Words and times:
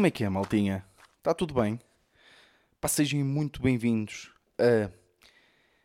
Como 0.00 0.06
é 0.06 0.10
que 0.10 0.24
é, 0.24 0.30
maltinha? 0.30 0.82
Está 1.18 1.34
tudo 1.34 1.52
bem? 1.52 1.78
Pá, 2.80 2.88
sejam 2.88 3.22
muito 3.22 3.60
bem-vindos 3.60 4.32
a 4.58 4.90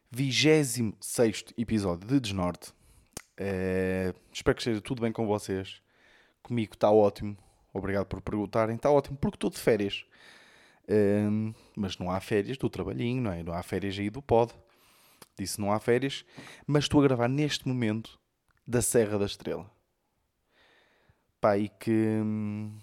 26 0.10 1.48
episódio 1.58 2.08
de 2.08 2.22
Desnorte. 2.22 2.72
Eh, 3.36 4.14
espero 4.32 4.56
que 4.56 4.62
esteja 4.62 4.80
tudo 4.80 5.02
bem 5.02 5.12
com 5.12 5.28
vocês. 5.28 5.82
Comigo 6.42 6.76
está 6.76 6.90
ótimo. 6.90 7.38
Obrigado 7.74 8.06
por 8.06 8.22
perguntarem. 8.22 8.78
Está 8.78 8.90
ótimo 8.90 9.18
porque 9.18 9.36
estou 9.36 9.50
de 9.50 9.60
férias. 9.60 10.06
Ehm, 10.88 11.52
mas 11.76 11.98
não 11.98 12.10
há 12.10 12.22
férias 12.22 12.58
do 12.58 12.70
trabalhinho, 12.70 13.22
não 13.22 13.34
é? 13.34 13.44
Não 13.44 13.54
há 13.54 13.62
férias 13.64 14.00
aí 14.00 14.10
do 14.10 14.22
pod. 14.22 14.54
Disse 15.38 15.60
não 15.60 15.74
há 15.74 15.80
férias. 15.82 16.24
Mas 16.66 16.86
estou 16.86 17.02
a 17.02 17.04
gravar 17.04 17.28
neste 17.28 17.68
momento 17.68 18.18
da 18.66 18.82
Serra 18.82 19.20
da 19.20 19.26
Estrela. 19.26 19.70
Pá, 21.42 21.58
e 21.58 21.68
que. 21.68 21.92
hum, 21.92 22.80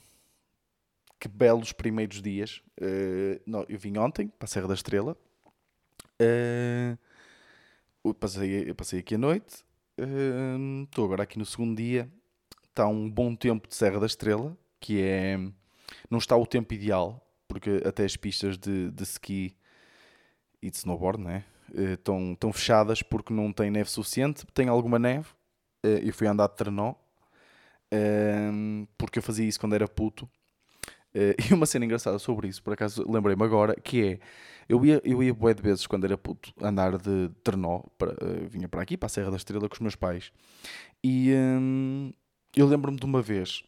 que 1.23 1.29
belos 1.29 1.73
primeiros 1.73 2.21
dias. 2.21 2.61
Eh, 2.81 3.41
não, 3.47 3.65
eu 3.69 3.79
vim 3.79 3.97
ontem 3.97 4.27
para 4.27 4.45
a 4.45 4.49
Serra 4.49 4.67
da 4.67 4.75
Estrela. 4.75 5.17
Eu 8.05 8.13
passei, 8.13 8.69
eu 8.69 8.75
passei 8.75 8.99
aqui 8.99 9.15
a 9.15 9.19
noite. 9.19 9.65
Eh, 9.97 10.83
Estou 10.83 11.05
agora 11.05 11.23
aqui 11.23 11.39
no 11.39 11.47
segundo 11.47 11.77
dia. 11.77 12.11
Está 12.69 12.89
um 12.89 13.09
bom 13.09 13.37
tempo 13.37 13.69
de 13.69 13.75
Serra 13.77 14.01
da 14.01 14.07
Estrela, 14.07 14.59
que 14.81 15.01
é. 15.01 15.39
Não 16.11 16.19
está 16.19 16.37
o 16.37 16.45
tempo 16.45 16.75
ideal, 16.75 17.25
porque 17.47 17.81
até 17.87 18.05
as 18.05 18.17
pistas 18.17 18.59
de, 18.59 18.91
de 18.91 19.03
ski 19.05 19.57
e 20.61 20.71
de 20.73 20.77
snowboard 20.77 21.23
né, 21.23 21.45
estão, 21.73 22.33
estão 22.33 22.53
fechadas 22.53 23.01
porque 23.01 23.33
não 23.33 23.53
tem 23.53 23.71
neve 23.71 23.89
suficiente. 23.91 24.45
Tem 24.53 24.69
alguma 24.69 24.99
neve. 24.99 25.29
Eu 25.85 26.13
fui 26.13 26.27
andar 26.27 26.49
de 26.49 26.57
trenó. 26.57 26.95
porque 28.99 29.21
eu 29.21 29.23
fazia 29.23 29.47
isso 29.47 29.61
quando 29.61 29.75
era 29.75 29.87
puto. 29.87 30.29
Eh, 31.15 31.37
e 31.51 31.55
uma 31.55 31.67
cena 31.67 31.85
engraçada 31.85 32.19
sobre 32.19 32.49
isso, 32.49 32.63
por 32.63 32.73
acaso 32.73 33.05
lembrei-me 33.11 33.43
agora, 33.45 33.75
que 33.75 34.03
é, 34.03 34.19
eu 34.69 34.85
ia, 34.85 35.01
eu 35.05 35.23
ia 35.23 35.35
bué 35.35 35.53
de 35.55 35.63
vezes 35.63 35.87
quando 35.87 36.05
era 36.05 36.17
puto 36.17 36.53
andar 36.61 36.97
de 36.99 37.31
trenó, 37.45 37.81
para, 37.99 38.13
eh, 38.13 38.47
vinha 38.49 38.69
para 38.69 38.83
aqui, 38.83 38.97
para 38.97 39.07
a 39.07 39.11
Serra 39.11 39.31
da 39.31 39.37
Estrela 39.37 39.69
com 39.69 39.75
os 39.75 39.81
meus 39.81 39.97
pais, 39.97 40.33
e 41.05 41.33
hum, 41.35 42.13
eu 42.57 42.67
lembro-me 42.67 42.99
de 42.99 43.05
uma 43.07 43.21
vez 43.23 43.63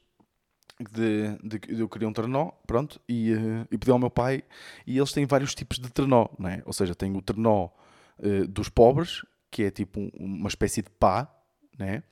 de, 0.91 1.37
de, 1.43 1.59
que 1.61 1.73
eu 1.81 1.89
queria 1.89 2.09
um 2.09 2.13
trenó, 2.13 2.51
pronto, 2.67 3.01
e, 3.09 3.33
eh, 3.33 3.67
e 3.71 3.79
pedi 3.79 3.91
ao 3.91 3.99
meu 3.99 4.11
pai, 4.11 4.43
e 4.87 4.99
eles 4.99 5.13
têm 5.13 5.27
vários 5.27 5.55
tipos 5.55 5.79
de 5.79 5.91
trenó, 5.91 6.29
não 6.39 6.49
é? 6.49 6.63
Ou 6.67 6.73
seja, 6.73 6.95
tem 6.95 7.15
o 7.17 7.23
trenó 7.23 7.69
eh, 8.23 8.45
dos 8.45 8.69
pobres, 8.69 9.23
que 9.51 9.65
é 9.65 9.71
tipo 9.71 10.01
um- 10.01 10.11
uma 10.19 10.49
espécie 10.49 10.83
de 10.83 10.91
pá, 10.91 11.29
né? 11.79 12.03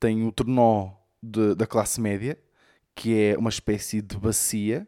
Tem 0.00 0.26
o 0.26 0.32
trenó 0.32 0.92
de- 1.22 1.54
da 1.54 1.66
classe 1.66 2.00
média, 2.00 2.38
que 2.94 3.18
é 3.18 3.38
uma 3.38 3.50
espécie 3.50 4.00
de 4.00 4.16
bacia, 4.16 4.86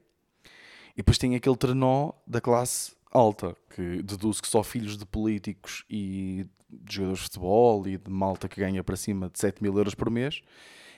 e 0.92 0.98
depois 0.98 1.18
tem 1.18 1.34
aquele 1.34 1.56
trenó 1.56 2.12
da 2.26 2.40
classe 2.40 2.94
alta, 3.12 3.56
que 3.74 4.02
deduz 4.02 4.40
que 4.40 4.48
só 4.48 4.62
filhos 4.62 4.96
de 4.96 5.04
políticos 5.04 5.84
e 5.90 6.46
de 6.68 6.94
jogadores 6.94 7.20
de 7.20 7.24
futebol 7.24 7.86
e 7.86 7.96
de 7.96 8.10
malta 8.10 8.48
que 8.48 8.60
ganha 8.60 8.82
para 8.82 8.96
cima 8.96 9.28
de 9.28 9.38
7 9.38 9.62
mil 9.62 9.76
euros 9.76 9.94
por 9.94 10.10
mês 10.10 10.42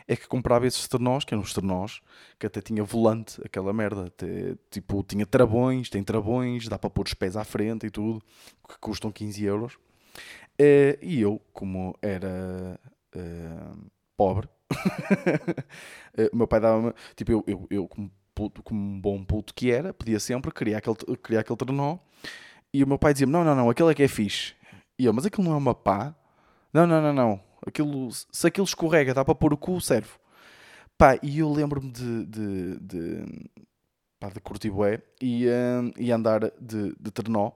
é 0.09 0.17
que 0.17 0.27
comprava 0.27 0.67
esses 0.67 0.89
trenós, 0.89 1.23
que 1.23 1.35
eram 1.35 1.43
os 1.43 1.53
trenós, 1.53 2.01
que 2.39 2.47
até 2.47 2.63
tinha 2.63 2.83
volante, 2.83 3.39
aquela 3.45 3.75
merda. 3.75 4.07
até, 4.07 4.57
tipo, 4.71 5.03
tinha 5.03 5.27
travões, 5.27 5.91
tem 5.91 6.03
travões, 6.03 6.67
dá 6.67 6.79
para 6.79 6.89
pôr 6.89 7.07
os 7.07 7.13
pés 7.13 7.37
à 7.37 7.45
frente 7.45 7.87
e 7.87 7.91
tudo, 7.91 8.23
que 8.67 8.79
custam 8.81 9.13
15 9.13 9.45
euros. 9.45 9.79
Eh, 10.59 10.99
e 11.03 11.21
eu, 11.21 11.41
como 11.53 11.95
era 12.01 12.81
eh, 13.15 13.73
pobre, 14.17 14.49
o 16.33 16.37
meu 16.37 16.47
pai 16.47 16.61
dava-me, 16.61 16.93
tipo, 17.17 17.33
eu, 17.33 17.45
eu, 17.47 17.67
eu 17.71 17.89
como, 17.89 18.11
puto- 18.35 18.63
como 18.63 18.81
um 18.81 19.01
bom 19.01 19.25
puto 19.25 19.55
que 19.55 19.71
era, 19.71 19.93
pedia 19.93 20.21
sempre, 20.21 20.53
queria 20.53 20.79
aquele, 20.79 20.97
queria 21.23 21.41
aquele 21.41 21.57
trenó, 21.57 21.99
e 22.73 22.85
o 22.85 22.87
meu 22.87 22.99
pai 22.99 23.13
dizia-me: 23.13 23.33
Não, 23.33 23.45
não, 23.45 23.55
não, 23.55 23.71
aquele 23.71 23.91
é 23.91 23.95
que 23.95 24.03
é 24.03 24.09
fixe. 24.09 24.55
E 24.99 25.05
eu, 25.07 25.13
mas 25.13 25.27
aquilo 25.27 25.45
não 25.47 25.55
é 25.55 25.57
uma 25.57 25.75
pá? 25.75 26.15
Não, 26.73 26.87
não, 26.87 27.01
não, 27.01 27.13
não. 27.13 27.41
Aquilo, 27.67 28.09
se 28.13 28.47
aquilo 28.47 28.65
escorrega, 28.67 29.15
dá 29.15 29.25
para 29.25 29.35
pôr 29.35 29.53
o 29.53 29.57
cu, 29.57 29.81
serve. 29.81 30.11
Pá, 30.97 31.19
e 31.23 31.39
eu 31.41 31.53
lembro-me 31.53 31.91
de, 31.91 32.27
de, 32.27 32.81
de, 32.81 33.51
pá, 34.21 34.29
de 34.29 34.41
curtir 34.41 34.73
e, 35.21 35.47
hum, 35.49 35.93
e 35.97 36.13
andar 36.13 36.41
de, 36.61 36.95
de 36.99 37.11
trenó. 37.11 37.53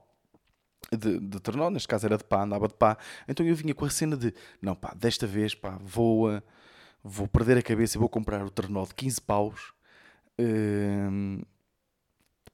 De, 0.91 1.19
de 1.19 1.39
trenó, 1.39 1.69
neste 1.69 1.87
caso 1.87 2.05
era 2.05 2.17
de 2.17 2.23
pá, 2.23 2.43
andava 2.43 2.67
de 2.67 2.73
pá. 2.75 2.97
Então 3.27 3.45
eu 3.45 3.55
vinha 3.55 3.73
com 3.73 3.85
a 3.85 3.89
cena 3.89 4.15
de: 4.15 4.33
Não, 4.61 4.75
pá, 4.75 4.93
desta 4.95 5.25
vez, 5.25 5.55
pá, 5.55 5.77
vou, 5.81 6.29
ah, 6.29 6.43
vou 7.03 7.27
perder 7.27 7.57
a 7.57 7.61
cabeça 7.61 7.97
e 7.97 7.99
vou 7.99 8.09
comprar 8.09 8.43
o 8.45 8.49
trenó 8.49 8.85
de 8.85 8.93
15 8.95 9.21
paus. 9.21 9.73
hum, 10.39 11.41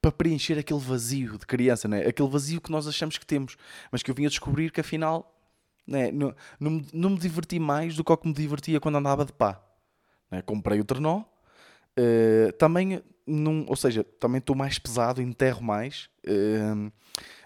para 0.02 0.12
preencher 0.14 0.58
aquele 0.58 0.80
vazio 0.80 1.38
de 1.38 1.46
criança, 1.46 1.88
né? 1.88 2.06
aquele 2.08 2.30
vazio 2.30 2.62
que 2.62 2.72
nós 2.72 2.88
achamos 2.88 3.18
que 3.18 3.26
temos, 3.26 3.58
mas 3.92 4.02
que 4.02 4.10
eu 4.10 4.16
vinha 4.16 4.30
descobrir 4.30 4.72
que 4.72 4.80
afinal 4.80 5.36
né, 5.86 6.10
não, 6.12 6.34
não, 6.60 6.72
me- 6.72 6.88
não 6.94 7.10
me 7.12 7.18
diverti 7.18 7.60
mais 7.60 7.96
do 7.96 8.04
que 8.04 8.16
que 8.18 8.28
me 8.28 8.34
divertia 8.34 8.80
quando 8.80 8.98
andava 8.98 9.26
de 9.26 9.34
pá. 9.34 9.62
né? 10.32 10.42
Comprei 10.42 10.80
o 10.80 10.86
trenó, 10.86 11.24
eh, 11.98 12.52
também, 12.54 13.04
não, 13.28 13.66
ou 13.68 13.76
seja, 13.76 14.04
também 14.04 14.40
estou 14.40 14.56
mais 14.56 14.80
pesado, 14.80 15.22
enterro 15.22 15.62
mais, 15.64 16.10
eh, 16.26 16.92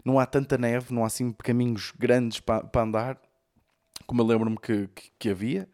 não 0.06 0.20
há 0.20 0.26
tanta 0.26 0.56
neve, 0.58 0.94
não 0.94 1.04
há 1.04 1.08
assim 1.08 1.32
caminhos 1.32 1.92
grandes 1.98 2.40
para 2.40 2.64
para 2.66 2.82
andar, 2.84 3.22
como 4.06 4.22
eu 4.22 4.26
lembro-me 4.28 4.58
que, 4.60 4.88
que, 4.90 5.12
que 5.18 5.30
havia, 5.30 5.68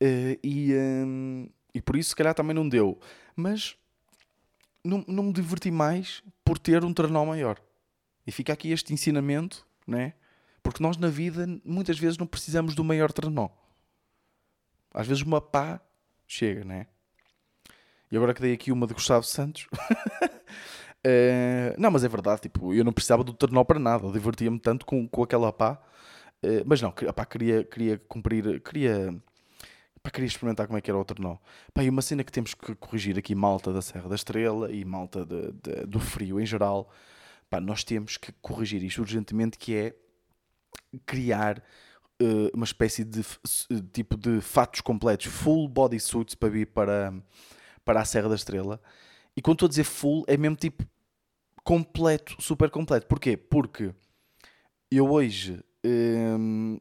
eh, 0.00 0.38
e, 0.42 0.72
eh, 0.72 1.50
e 1.74 1.80
por 1.82 1.96
isso 1.96 2.10
se 2.10 2.16
calhar 2.16 2.34
também 2.34 2.54
não 2.54 2.68
deu. 2.68 2.98
Mas 3.34 3.76
não, 4.84 5.04
não 5.06 5.24
me 5.24 5.32
diverti 5.32 5.70
mais 5.70 6.22
por 6.44 6.58
ter 6.58 6.84
um 6.84 6.92
trenó 6.92 7.24
maior. 7.24 7.60
E 8.26 8.32
fica 8.32 8.52
aqui 8.52 8.70
este 8.72 8.92
ensinamento, 8.92 9.66
né? 9.86 10.14
Porque 10.62 10.82
nós 10.82 10.96
na 10.96 11.08
vida 11.08 11.46
muitas 11.64 11.98
vezes 11.98 12.18
não 12.18 12.26
precisamos 12.26 12.74
do 12.74 12.82
maior 12.84 13.12
trenó. 13.12 13.48
Às 14.92 15.06
vezes 15.06 15.22
uma 15.22 15.40
pá 15.40 15.80
chega, 16.26 16.64
né? 16.64 16.86
E 18.10 18.16
agora 18.16 18.32
que 18.34 18.40
dei 18.40 18.52
aqui 18.52 18.72
uma 18.72 18.86
de 18.86 18.94
Gustavo 18.94 19.24
Santos. 19.24 19.66
eh, 21.04 21.74
não, 21.78 21.90
mas 21.90 22.04
é 22.04 22.08
verdade, 22.08 22.42
tipo, 22.42 22.72
eu 22.74 22.84
não 22.84 22.92
precisava 22.92 23.22
do 23.24 23.32
trenó 23.32 23.64
para 23.64 23.78
nada. 23.78 24.06
Eu 24.06 24.12
divertia-me 24.12 24.58
tanto 24.58 24.86
com, 24.86 25.06
com 25.08 25.22
aquela 25.22 25.52
pá. 25.52 25.80
Eh, 26.42 26.62
mas 26.66 26.80
não, 26.80 26.90
que- 26.92 27.10
pá, 27.12 27.24
queria, 27.26 27.64
queria 27.64 27.98
cumprir, 27.98 28.60
queria, 28.60 29.14
pá, 30.06 30.10
queria 30.10 30.26
experimentar 30.28 30.66
como 30.66 30.78
é 30.78 30.80
que 30.80 30.88
era 30.90 30.98
o 30.98 31.04
trenó. 31.04 31.36
Pá, 31.74 31.82
e 31.82 31.88
uma 31.90 32.00
cena 32.02 32.22
que 32.22 32.30
temos 32.30 32.54
que 32.54 32.74
corrigir 32.76 33.18
aqui, 33.18 33.34
malta 33.34 33.72
da 33.72 33.82
Serra 33.82 34.08
da 34.08 34.14
Estrela 34.14 34.70
e 34.70 34.84
malta 34.84 35.24
de- 35.26 35.52
de- 35.52 35.86
do 35.86 35.98
frio 35.98 36.40
em 36.40 36.46
geral, 36.46 36.88
pá, 37.50 37.60
nós 37.60 37.82
temos 37.82 38.16
que 38.16 38.32
corrigir 38.40 38.82
isto 38.84 39.00
urgentemente, 39.00 39.58
que 39.58 39.74
é 39.74 39.96
criar 41.04 41.62
eh, 42.18 42.50
uma 42.54 42.64
espécie 42.64 43.04
de 43.04 43.22
tipo 43.92 44.16
de 44.16 44.40
fatos 44.40 44.80
completos, 44.80 45.26
full 45.26 45.68
body 45.68 46.00
suits 46.00 46.34
para 46.34 46.48
vir 46.48 46.66
para, 46.68 47.12
para 47.84 48.00
a 48.00 48.04
Serra 48.06 48.28
da 48.30 48.34
Estrela. 48.34 48.80
E 49.36 49.42
quando 49.42 49.56
estou 49.56 49.66
a 49.66 49.68
dizer 49.68 49.84
full, 49.84 50.24
é 50.26 50.34
mesmo 50.36 50.56
tipo 50.56 50.82
completo, 51.62 52.34
super 52.40 52.70
completo. 52.70 53.06
Porquê? 53.06 53.36
Porque 53.36 53.92
eu 54.90 55.10
hoje 55.10 55.62
hum, 55.84 56.78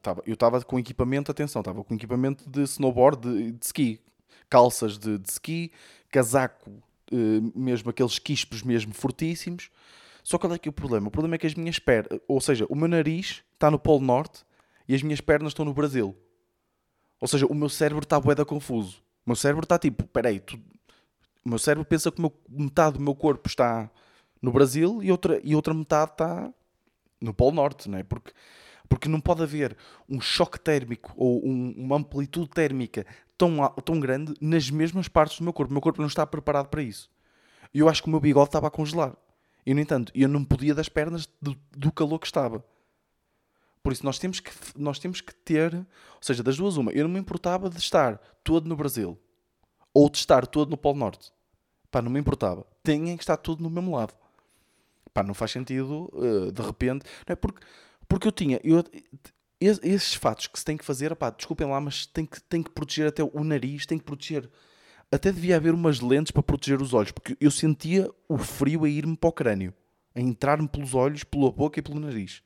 tava, 0.00 0.22
eu 0.26 0.34
estava 0.34 0.62
com 0.62 0.78
equipamento, 0.78 1.30
atenção, 1.30 1.60
estava 1.60 1.84
com 1.84 1.94
equipamento 1.94 2.48
de 2.48 2.62
snowboard, 2.62 3.20
de, 3.20 3.52
de 3.52 3.66
ski, 3.66 4.00
calças 4.50 4.98
de, 4.98 5.18
de 5.18 5.30
ski, 5.30 5.70
casaco, 6.10 6.70
eh, 7.10 7.40
mesmo 7.54 7.90
aqueles 7.90 8.18
quispos 8.18 8.62
mesmo 8.62 8.92
fortíssimos. 8.92 9.70
Só 10.22 10.38
qual 10.38 10.54
é 10.54 10.58
que 10.58 10.68
é 10.68 10.70
o 10.70 10.72
problema? 10.72 11.08
O 11.08 11.10
problema 11.10 11.34
é 11.34 11.38
que 11.38 11.46
as 11.46 11.54
minhas 11.54 11.78
pernas, 11.78 12.20
ou 12.28 12.40
seja, 12.40 12.66
o 12.68 12.76
meu 12.76 12.88
nariz 12.88 13.42
está 13.54 13.70
no 13.70 13.78
Polo 13.78 14.00
Norte 14.00 14.44
e 14.88 14.94
as 14.94 15.02
minhas 15.02 15.20
pernas 15.20 15.50
estão 15.50 15.64
no 15.64 15.74
Brasil. 15.74 16.16
Ou 17.20 17.28
seja, 17.28 17.46
o 17.46 17.54
meu 17.54 17.68
cérebro 17.68 18.04
está 18.04 18.20
bué 18.20 18.34
da 18.34 18.44
confuso. 18.44 18.98
O 19.24 19.30
meu 19.30 19.36
cérebro 19.36 19.64
está 19.64 19.78
tipo, 19.78 20.04
peraí, 20.04 20.40
tu... 20.40 20.56
o 21.44 21.48
meu 21.48 21.58
cérebro 21.58 21.84
pensa 21.84 22.10
que 22.10 22.20
meu- 22.20 22.32
metade 22.48 22.98
do 22.98 23.02
meu 23.02 23.14
corpo 23.14 23.48
está 23.48 23.90
no 24.40 24.52
Brasil 24.52 25.02
e 25.02 25.10
outra, 25.10 25.40
e 25.42 25.54
outra 25.54 25.72
metade 25.72 26.12
está 26.12 26.52
no 27.20 27.32
Polo 27.32 27.52
Norte, 27.52 27.88
não 27.88 27.98
é? 27.98 28.02
Porque, 28.02 28.32
porque 28.92 29.08
não 29.08 29.22
pode 29.22 29.42
haver 29.42 29.74
um 30.06 30.20
choque 30.20 30.60
térmico 30.60 31.14
ou 31.16 31.42
um- 31.42 31.72
uma 31.78 31.96
amplitude 31.96 32.50
térmica 32.50 33.06
tão, 33.38 33.56
tão 33.82 33.98
grande 33.98 34.34
nas 34.38 34.68
mesmas 34.68 35.08
partes 35.08 35.38
do 35.38 35.44
meu 35.44 35.52
corpo. 35.54 35.70
O 35.70 35.72
meu 35.72 35.80
corpo 35.80 35.98
não 36.02 36.06
está 36.06 36.26
preparado 36.26 36.68
para 36.68 36.82
isso. 36.82 37.10
Eu 37.72 37.88
acho 37.88 38.02
que 38.02 38.08
o 38.08 38.10
meu 38.10 38.20
bigode 38.20 38.48
estava 38.48 38.66
a 38.66 38.70
congelar. 38.70 39.16
E, 39.64 39.72
no 39.72 39.80
entanto, 39.80 40.12
eu 40.14 40.28
não 40.28 40.44
podia 40.44 40.74
das 40.74 40.90
pernas 40.90 41.26
do, 41.40 41.56
do 41.74 41.90
calor 41.90 42.18
que 42.18 42.26
estava. 42.26 42.62
Por 43.82 43.94
isso, 43.94 44.04
nós 44.04 44.18
temos, 44.18 44.40
que, 44.40 44.50
nós 44.76 44.98
temos 44.98 45.22
que 45.22 45.34
ter, 45.34 45.74
ou 45.74 45.86
seja, 46.20 46.42
das 46.42 46.58
duas, 46.58 46.76
uma. 46.76 46.92
Eu 46.92 47.04
não 47.08 47.14
me 47.14 47.18
importava 47.18 47.70
de 47.70 47.78
estar 47.78 48.18
todo 48.44 48.68
no 48.68 48.76
Brasil 48.76 49.18
ou 49.94 50.10
de 50.10 50.18
estar 50.18 50.46
todo 50.46 50.68
no 50.68 50.76
Polo 50.76 50.98
Norte. 50.98 51.32
Pá, 51.90 52.02
não 52.02 52.10
me 52.10 52.20
importava. 52.20 52.66
Têm 52.82 53.16
que 53.16 53.22
estar 53.22 53.38
tudo 53.38 53.62
no 53.62 53.70
mesmo 53.70 53.96
lado. 53.96 54.12
Pá, 55.14 55.22
não 55.22 55.32
faz 55.32 55.50
sentido, 55.50 56.12
eh, 56.14 56.50
de 56.52 56.60
repente. 56.60 57.06
Não 57.26 57.32
é 57.32 57.36
porque, 57.36 57.64
porque 58.12 58.28
eu 58.28 58.32
tinha. 58.32 58.60
Eu, 58.62 58.84
es- 59.58 59.80
esses 59.82 60.14
fatos 60.14 60.46
que 60.46 60.58
se 60.58 60.64
tem 60.64 60.76
que 60.76 60.84
fazer, 60.84 61.14
pá, 61.16 61.30
desculpem 61.30 61.66
lá, 61.66 61.80
mas 61.80 62.04
tem 62.06 62.26
que, 62.26 62.40
tem 62.42 62.62
que 62.62 62.70
proteger 62.70 63.06
até 63.08 63.22
o 63.24 63.42
nariz, 63.42 63.86
tem 63.86 63.98
que 63.98 64.04
proteger 64.04 64.50
até 65.10 65.30
devia 65.30 65.56
haver 65.56 65.74
umas 65.74 66.00
lentes 66.00 66.30
para 66.30 66.42
proteger 66.42 66.80
os 66.80 66.94
olhos, 66.94 67.12
porque 67.12 67.36
eu 67.38 67.50
sentia 67.50 68.10
o 68.26 68.38
frio 68.38 68.84
a 68.84 68.88
ir-me 68.88 69.14
para 69.14 69.28
o 69.28 69.32
crânio, 69.32 69.74
a 70.14 70.20
entrar-me 70.20 70.66
pelos 70.66 70.94
olhos, 70.94 71.22
pela 71.22 71.52
boca 71.52 71.78
e 71.78 71.82
pelo 71.82 72.00
nariz. 72.00 72.42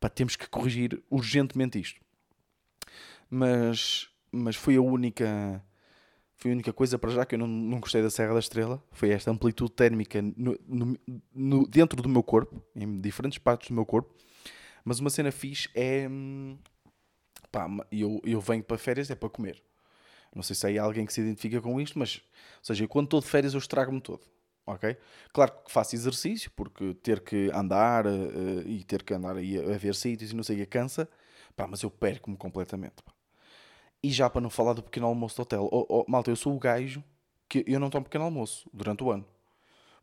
Pá, 0.00 0.08
temos 0.08 0.34
que 0.34 0.48
corrigir 0.48 1.00
urgentemente 1.08 1.78
isto. 1.80 2.00
Mas, 3.30 4.08
mas 4.32 4.56
foi 4.56 4.76
a 4.76 4.82
única 4.82 5.62
foi 6.36 6.50
a 6.50 6.54
única 6.54 6.72
coisa 6.72 6.98
para 6.98 7.10
já 7.10 7.24
que 7.24 7.36
eu 7.36 7.38
não, 7.38 7.46
não 7.46 7.80
gostei 7.80 8.02
da 8.02 8.10
Serra 8.10 8.34
da 8.34 8.40
Estrela. 8.40 8.82
Foi 8.92 9.10
esta 9.10 9.30
amplitude 9.30 9.70
térmica 9.72 10.20
no, 10.20 10.58
no, 10.66 10.98
no, 11.34 11.66
dentro 11.68 12.02
do 12.02 12.08
meu 12.08 12.22
corpo, 12.22 12.60
em 12.74 13.00
diferentes 13.00 13.38
partes 13.38 13.68
do 13.68 13.74
meu 13.74 13.86
corpo. 13.86 14.14
Mas 14.84 15.00
uma 15.00 15.10
cena 15.10 15.32
fixe 15.32 15.68
é. 15.74 16.06
Hum, 16.08 16.58
pá, 17.50 17.66
eu, 17.90 18.20
eu 18.24 18.40
venho 18.40 18.62
para 18.62 18.78
férias 18.78 19.10
é 19.10 19.14
para 19.14 19.30
comer. 19.30 19.62
Não 20.34 20.42
sei 20.42 20.56
se 20.56 20.78
há 20.78 20.82
alguém 20.82 21.06
que 21.06 21.12
se 21.12 21.20
identifica 21.20 21.60
com 21.60 21.80
isto, 21.80 21.98
mas, 21.98 22.16
ou 22.58 22.64
seja, 22.64 22.88
quando 22.88 23.06
estou 23.06 23.20
de 23.20 23.26
férias 23.26 23.54
eu 23.54 23.58
estrago-me 23.58 24.00
todo. 24.00 24.22
Ok? 24.66 24.96
Claro 25.32 25.52
que 25.64 25.70
faço 25.70 25.94
exercício, 25.94 26.50
porque 26.52 26.94
ter 26.94 27.20
que 27.20 27.50
andar 27.52 28.06
uh, 28.06 28.62
e 28.66 28.82
ter 28.82 29.02
que 29.02 29.14
andar 29.14 29.36
aí 29.36 29.58
a, 29.58 29.74
a 29.74 29.78
ver 29.78 29.94
sítios 29.94 30.32
e 30.32 30.36
não 30.36 30.42
sei 30.42 30.56
o 30.56 30.58
que 30.60 30.66
cansa, 30.66 31.08
pá, 31.54 31.66
mas 31.66 31.82
eu 31.82 31.90
perco-me 31.90 32.36
completamente. 32.36 33.02
Pá. 33.02 33.12
E 34.02 34.10
já 34.10 34.28
para 34.28 34.40
não 34.40 34.50
falar 34.50 34.72
do 34.72 34.82
pequeno 34.82 35.06
almoço 35.06 35.36
do 35.36 35.42
hotel. 35.42 35.68
Oh, 35.70 35.86
oh, 35.88 36.04
malta, 36.08 36.30
eu 36.30 36.36
sou 36.36 36.54
o 36.54 36.58
gajo 36.58 37.02
que 37.48 37.64
eu 37.66 37.78
não 37.78 37.90
tomo 37.90 38.04
pequeno 38.04 38.24
almoço 38.24 38.68
durante 38.72 39.04
o 39.04 39.10
ano. 39.10 39.24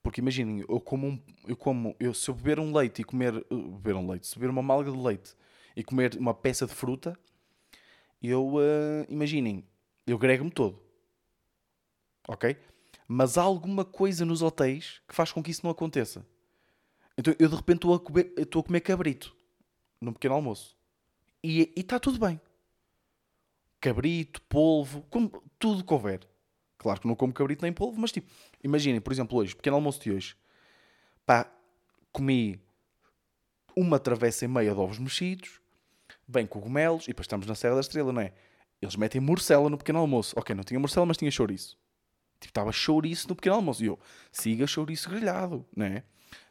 Porque 0.03 0.19
imaginem, 0.19 0.65
eu 0.68 0.80
como, 0.80 1.07
um, 1.07 1.21
eu 1.48 1.56
como 1.56 1.95
eu, 2.00 2.13
se 2.13 2.30
eu 2.30 2.33
beber 2.33 2.59
um 2.59 2.75
leite 2.75 3.01
e 3.01 3.03
comer. 3.03 3.36
Uh, 3.51 3.71
beber 3.77 3.95
um 3.95 4.09
leite, 4.09 4.27
se 4.27 4.36
beber 4.36 4.50
uma 4.50 4.62
malga 4.62 4.92
de 4.92 4.98
leite 4.98 5.36
e 5.75 5.83
comer 5.83 6.15
uma 6.18 6.33
peça 6.33 6.65
de 6.65 6.74
fruta, 6.74 7.18
eu. 8.21 8.56
Uh, 8.56 9.06
imaginem, 9.07 9.63
eu 10.07 10.18
grego-me 10.18 10.51
todo. 10.51 10.81
Ok? 12.27 12.57
Mas 13.07 13.38
há 13.38 13.42
alguma 13.42 13.83
coisa 13.83 14.25
nos 14.25 14.42
hotéis 14.42 15.01
que 15.07 15.13
faz 15.13 15.31
com 15.31 15.44
que 15.44 15.51
isso 15.51 15.62
não 15.63 15.71
aconteça. 15.71 16.25
Então 17.18 17.36
eu 17.38 17.50
de 17.50 17.56
repente 17.56 17.77
estou 17.77 17.94
a 17.94 18.00
comer, 18.00 18.33
estou 18.38 18.62
a 18.62 18.63
comer 18.63 18.81
cabrito 18.81 19.36
no 20.00 20.13
pequeno 20.13 20.36
almoço. 20.36 20.75
E 21.44 21.71
está 21.75 22.00
tudo 22.00 22.19
bem. 22.19 22.39
Cabrito, 23.80 24.42
polvo, 24.44 25.06
como, 25.09 25.44
tudo 25.59 25.83
que 25.83 25.94
houver. 25.94 26.27
Claro 26.81 27.00
que 27.00 27.07
não 27.07 27.13
como 27.13 27.31
cabrito 27.31 27.62
nem 27.62 27.72
polvo, 27.72 28.01
mas 28.01 28.12
tipo, 28.12 28.28
imaginem, 28.63 29.00
por 29.00 29.13
exemplo, 29.13 29.38
hoje, 29.38 29.56
pequeno 29.56 29.75
almoço 29.75 30.01
de 30.01 30.12
hoje, 30.12 30.36
pá, 31.28 31.48
comi 32.12 32.60
uma 33.75 34.00
travessa 34.00 34.45
e 34.45 34.48
meia 34.48 34.74
de 34.74 34.80
ovos 34.80 34.98
mexidos, 34.98 35.62
bem 36.28 36.48
cogumelos, 36.48 37.04
e 37.04 37.10
depois 37.10 37.25
estamos 37.25 37.45
na 37.45 37.54
Serra 37.54 37.75
da 37.75 37.81
Estrela, 37.81 38.12
não 38.12 38.19
é? 38.19 38.33
Eles 38.81 38.95
metem 38.95 39.22
morcela 39.22 39.69
no 39.69 39.78
pequeno 39.78 40.00
almoço. 40.00 40.33
Ok, 40.36 40.56
não 40.56 40.63
tinha 40.63 40.80
morcela, 40.80 41.06
mas 41.06 41.18
tinha 41.18 41.30
chouriço. 41.30 41.78
Tipo, 42.39 42.50
estava 42.50 42.72
chouriço 42.72 43.30
no 43.30 43.36
pequeno 43.36 43.57
almoço. 43.57 43.83
E 43.83 43.86
eu, 43.86 44.00
siga 44.31 44.66
chouriço 44.66 45.07
grelhado, 45.07 45.63
né? 45.78 46.04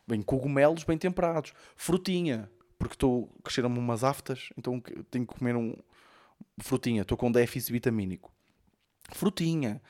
Bem 0.07 0.23
cogumelos 0.23 0.85
bem 0.85 0.97
temperados. 0.97 1.53
Frutinha, 1.75 2.49
porque 2.79 2.95
estou, 2.95 3.35
cresceram-me 3.43 3.81
umas 3.81 4.05
aftas, 4.05 4.51
então 4.57 4.81
tenho 5.11 5.27
que 5.27 5.35
comer 5.37 5.57
um... 5.57 5.75
Frutinha, 6.61 7.03
estou 7.03 7.19
com 7.19 7.33
déficit 7.33 7.73
vitamínico. 7.73 8.33
Frutinha. 9.13 9.83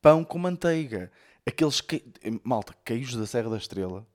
Pão 0.00 0.24
com 0.24 0.38
manteiga. 0.38 1.10
Aqueles 1.46 1.80
que... 1.80 2.04
Malta, 2.42 2.74
queijos 2.84 3.16
da 3.16 3.26
Serra 3.26 3.50
da 3.50 3.56
Estrela. 3.56 4.06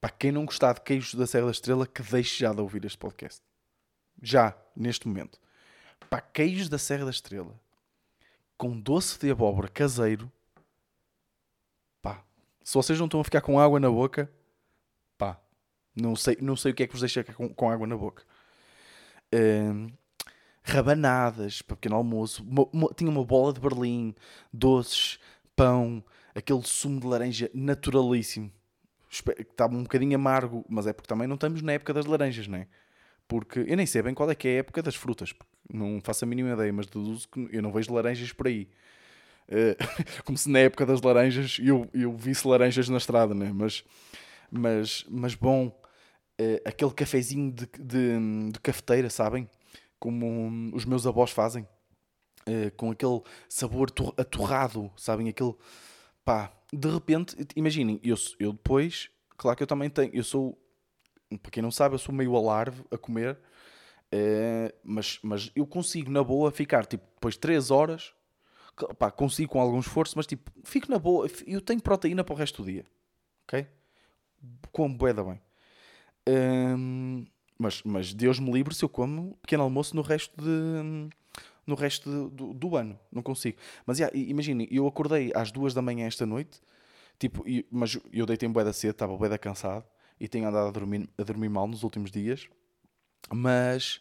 Para 0.00 0.10
quem 0.10 0.32
não 0.32 0.44
gostar 0.44 0.74
de 0.74 0.80
queijos 0.80 1.14
da 1.14 1.26
Serra 1.26 1.46
da 1.46 1.52
Estrela, 1.52 1.86
que 1.86 2.02
deixe 2.02 2.40
já 2.40 2.52
de 2.52 2.60
ouvir 2.60 2.84
este 2.84 2.98
podcast. 2.98 3.40
Já, 4.20 4.56
neste 4.74 5.06
momento. 5.06 5.38
Para 6.10 6.20
queijos 6.20 6.68
da 6.68 6.78
Serra 6.78 7.04
da 7.04 7.10
Estrela. 7.10 7.58
Com 8.56 8.78
doce 8.78 9.18
de 9.18 9.30
abóbora 9.30 9.68
caseiro 9.68 10.30
se 12.64 12.74
vocês 12.74 12.98
não 12.98 13.06
estão 13.06 13.20
a 13.20 13.24
ficar 13.24 13.40
com 13.40 13.58
água 13.58 13.80
na 13.80 13.90
boca, 13.90 14.30
pá, 15.18 15.40
não 15.94 16.14
sei, 16.14 16.36
não 16.40 16.56
sei 16.56 16.72
o 16.72 16.74
que 16.74 16.82
é 16.82 16.86
que 16.86 16.92
vos 16.92 17.00
deixa 17.00 17.24
com, 17.24 17.48
com 17.48 17.70
água 17.70 17.86
na 17.86 17.96
boca. 17.96 18.24
Uh, 19.34 19.92
rabanadas 20.62 21.62
para 21.62 21.76
pequeno 21.76 21.96
almoço, 21.96 22.44
uma, 22.44 22.66
uma, 22.72 22.88
tinha 22.94 23.10
uma 23.10 23.24
bola 23.24 23.52
de 23.52 23.60
Berlim, 23.60 24.14
doces, 24.52 25.18
pão, 25.56 26.02
aquele 26.34 26.62
sumo 26.62 27.00
de 27.00 27.06
laranja 27.06 27.50
naturalíssimo. 27.52 28.50
Estava 29.38 29.74
um 29.74 29.82
bocadinho 29.82 30.14
amargo, 30.16 30.64
mas 30.68 30.86
é 30.86 30.92
porque 30.92 31.08
também 31.08 31.28
não 31.28 31.34
estamos 31.34 31.60
na 31.60 31.72
época 31.72 31.92
das 31.92 32.06
laranjas, 32.06 32.46
não 32.46 32.58
é? 32.58 32.66
Porque 33.28 33.60
eu 33.60 33.76
nem 33.76 33.86
sei 33.86 34.02
bem 34.02 34.14
qual 34.14 34.30
é 34.30 34.34
que 34.34 34.48
é 34.48 34.50
a 34.52 34.58
época 34.58 34.82
das 34.82 34.94
frutas, 34.94 35.34
não 35.72 36.00
faço 36.02 36.24
a 36.24 36.28
mínima 36.28 36.52
ideia, 36.52 36.72
mas 36.72 36.86
deduzo 36.86 37.28
que 37.28 37.48
eu 37.52 37.62
não 37.62 37.72
vejo 37.72 37.92
laranjas 37.92 38.32
por 38.32 38.46
aí. 38.46 38.68
Eh, 39.48 39.76
como 40.24 40.36
se 40.38 40.48
na 40.48 40.60
época 40.60 40.86
das 40.86 41.00
laranjas 41.02 41.58
eu, 41.62 41.88
eu 41.92 42.16
visse 42.16 42.46
laranjas 42.46 42.88
na 42.88 42.96
estrada, 42.96 43.34
né? 43.34 43.52
mas, 43.54 43.84
mas, 44.50 45.04
mas 45.08 45.34
bom, 45.34 45.66
uh, 45.68 46.60
aquele 46.64 46.92
cafezinho 46.92 47.52
de, 47.52 47.68
de, 47.78 48.50
de, 48.52 48.60
cafeteira, 48.60 49.10
sabem? 49.10 49.48
Como 50.02 50.74
os 50.74 50.84
meus 50.84 51.06
avós 51.06 51.30
fazem, 51.30 51.62
uh, 51.62 52.72
com 52.76 52.90
aquele 52.90 53.22
sabor 53.48 53.88
atorrado, 54.16 54.90
sabem? 54.96 55.28
Aquele 55.28 55.54
pá, 56.24 56.52
de 56.72 56.88
repente, 56.88 57.36
imaginem, 57.54 58.00
eu, 58.02 58.16
eu 58.40 58.52
depois, 58.52 59.10
claro 59.36 59.56
que 59.56 59.62
eu 59.62 59.66
também 59.66 59.88
tenho, 59.88 60.10
eu 60.12 60.24
sou, 60.24 60.58
para 61.40 61.52
quem 61.52 61.62
não 61.62 61.70
sabe, 61.70 61.94
eu 61.94 62.00
sou 62.00 62.12
meio 62.12 62.34
alarve 62.34 62.82
a 62.90 62.98
comer. 62.98 63.38
mas, 64.82 65.20
mas 65.22 65.52
eu 65.54 65.64
consigo 65.64 66.10
na 66.10 66.24
boa 66.24 66.50
ficar 66.50 66.84
tipo 66.84 67.04
depois 67.14 67.34
de 67.34 67.40
3 67.40 67.70
horas 67.70 68.12
pá, 68.98 69.08
consigo 69.08 69.52
com 69.52 69.60
algum 69.60 69.78
esforço, 69.78 70.14
mas 70.16 70.26
tipo, 70.26 70.50
fico 70.64 70.90
na 70.90 70.98
boa. 70.98 71.28
Eu 71.46 71.60
tenho 71.60 71.80
proteína 71.80 72.24
para 72.24 72.34
o 72.34 72.36
resto 72.36 72.62
do 72.62 72.70
dia. 72.70 72.84
Ok? 73.44 73.66
Como 74.72 74.96
boeda 74.96 75.22
bem. 75.22 75.40
Hum, 76.28 77.26
mas, 77.58 77.82
mas 77.82 78.12
Deus 78.14 78.38
me 78.38 78.50
livre 78.52 78.74
se 78.74 78.84
eu 78.84 78.88
como 78.88 79.36
pequeno 79.42 79.62
almoço 79.62 79.94
no 79.96 80.02
resto 80.02 80.34
de 80.42 81.10
no 81.64 81.76
resto 81.76 82.28
do, 82.28 82.52
do, 82.52 82.76
ano. 82.76 82.98
Não 83.10 83.22
consigo. 83.22 83.56
Mas 83.86 83.98
yeah, 83.98 84.16
imagine, 84.18 84.66
eu 84.70 84.86
acordei 84.86 85.30
às 85.34 85.52
duas 85.52 85.72
da 85.72 85.80
manhã 85.80 86.06
esta 86.06 86.26
noite, 86.26 86.60
tipo, 87.18 87.46
e, 87.48 87.64
mas 87.70 87.96
eu 88.12 88.26
deitei 88.26 88.48
em 88.48 88.52
boeda 88.52 88.72
cedo, 88.72 88.90
estava 88.90 89.16
boeda 89.16 89.38
cansado 89.38 89.84
e 90.18 90.26
tenho 90.26 90.48
andado 90.48 90.68
a 90.68 90.70
dormir, 90.72 91.08
a 91.16 91.22
dormir 91.22 91.48
mal 91.48 91.68
nos 91.68 91.84
últimos 91.84 92.10
dias. 92.10 92.48
Mas, 93.30 94.00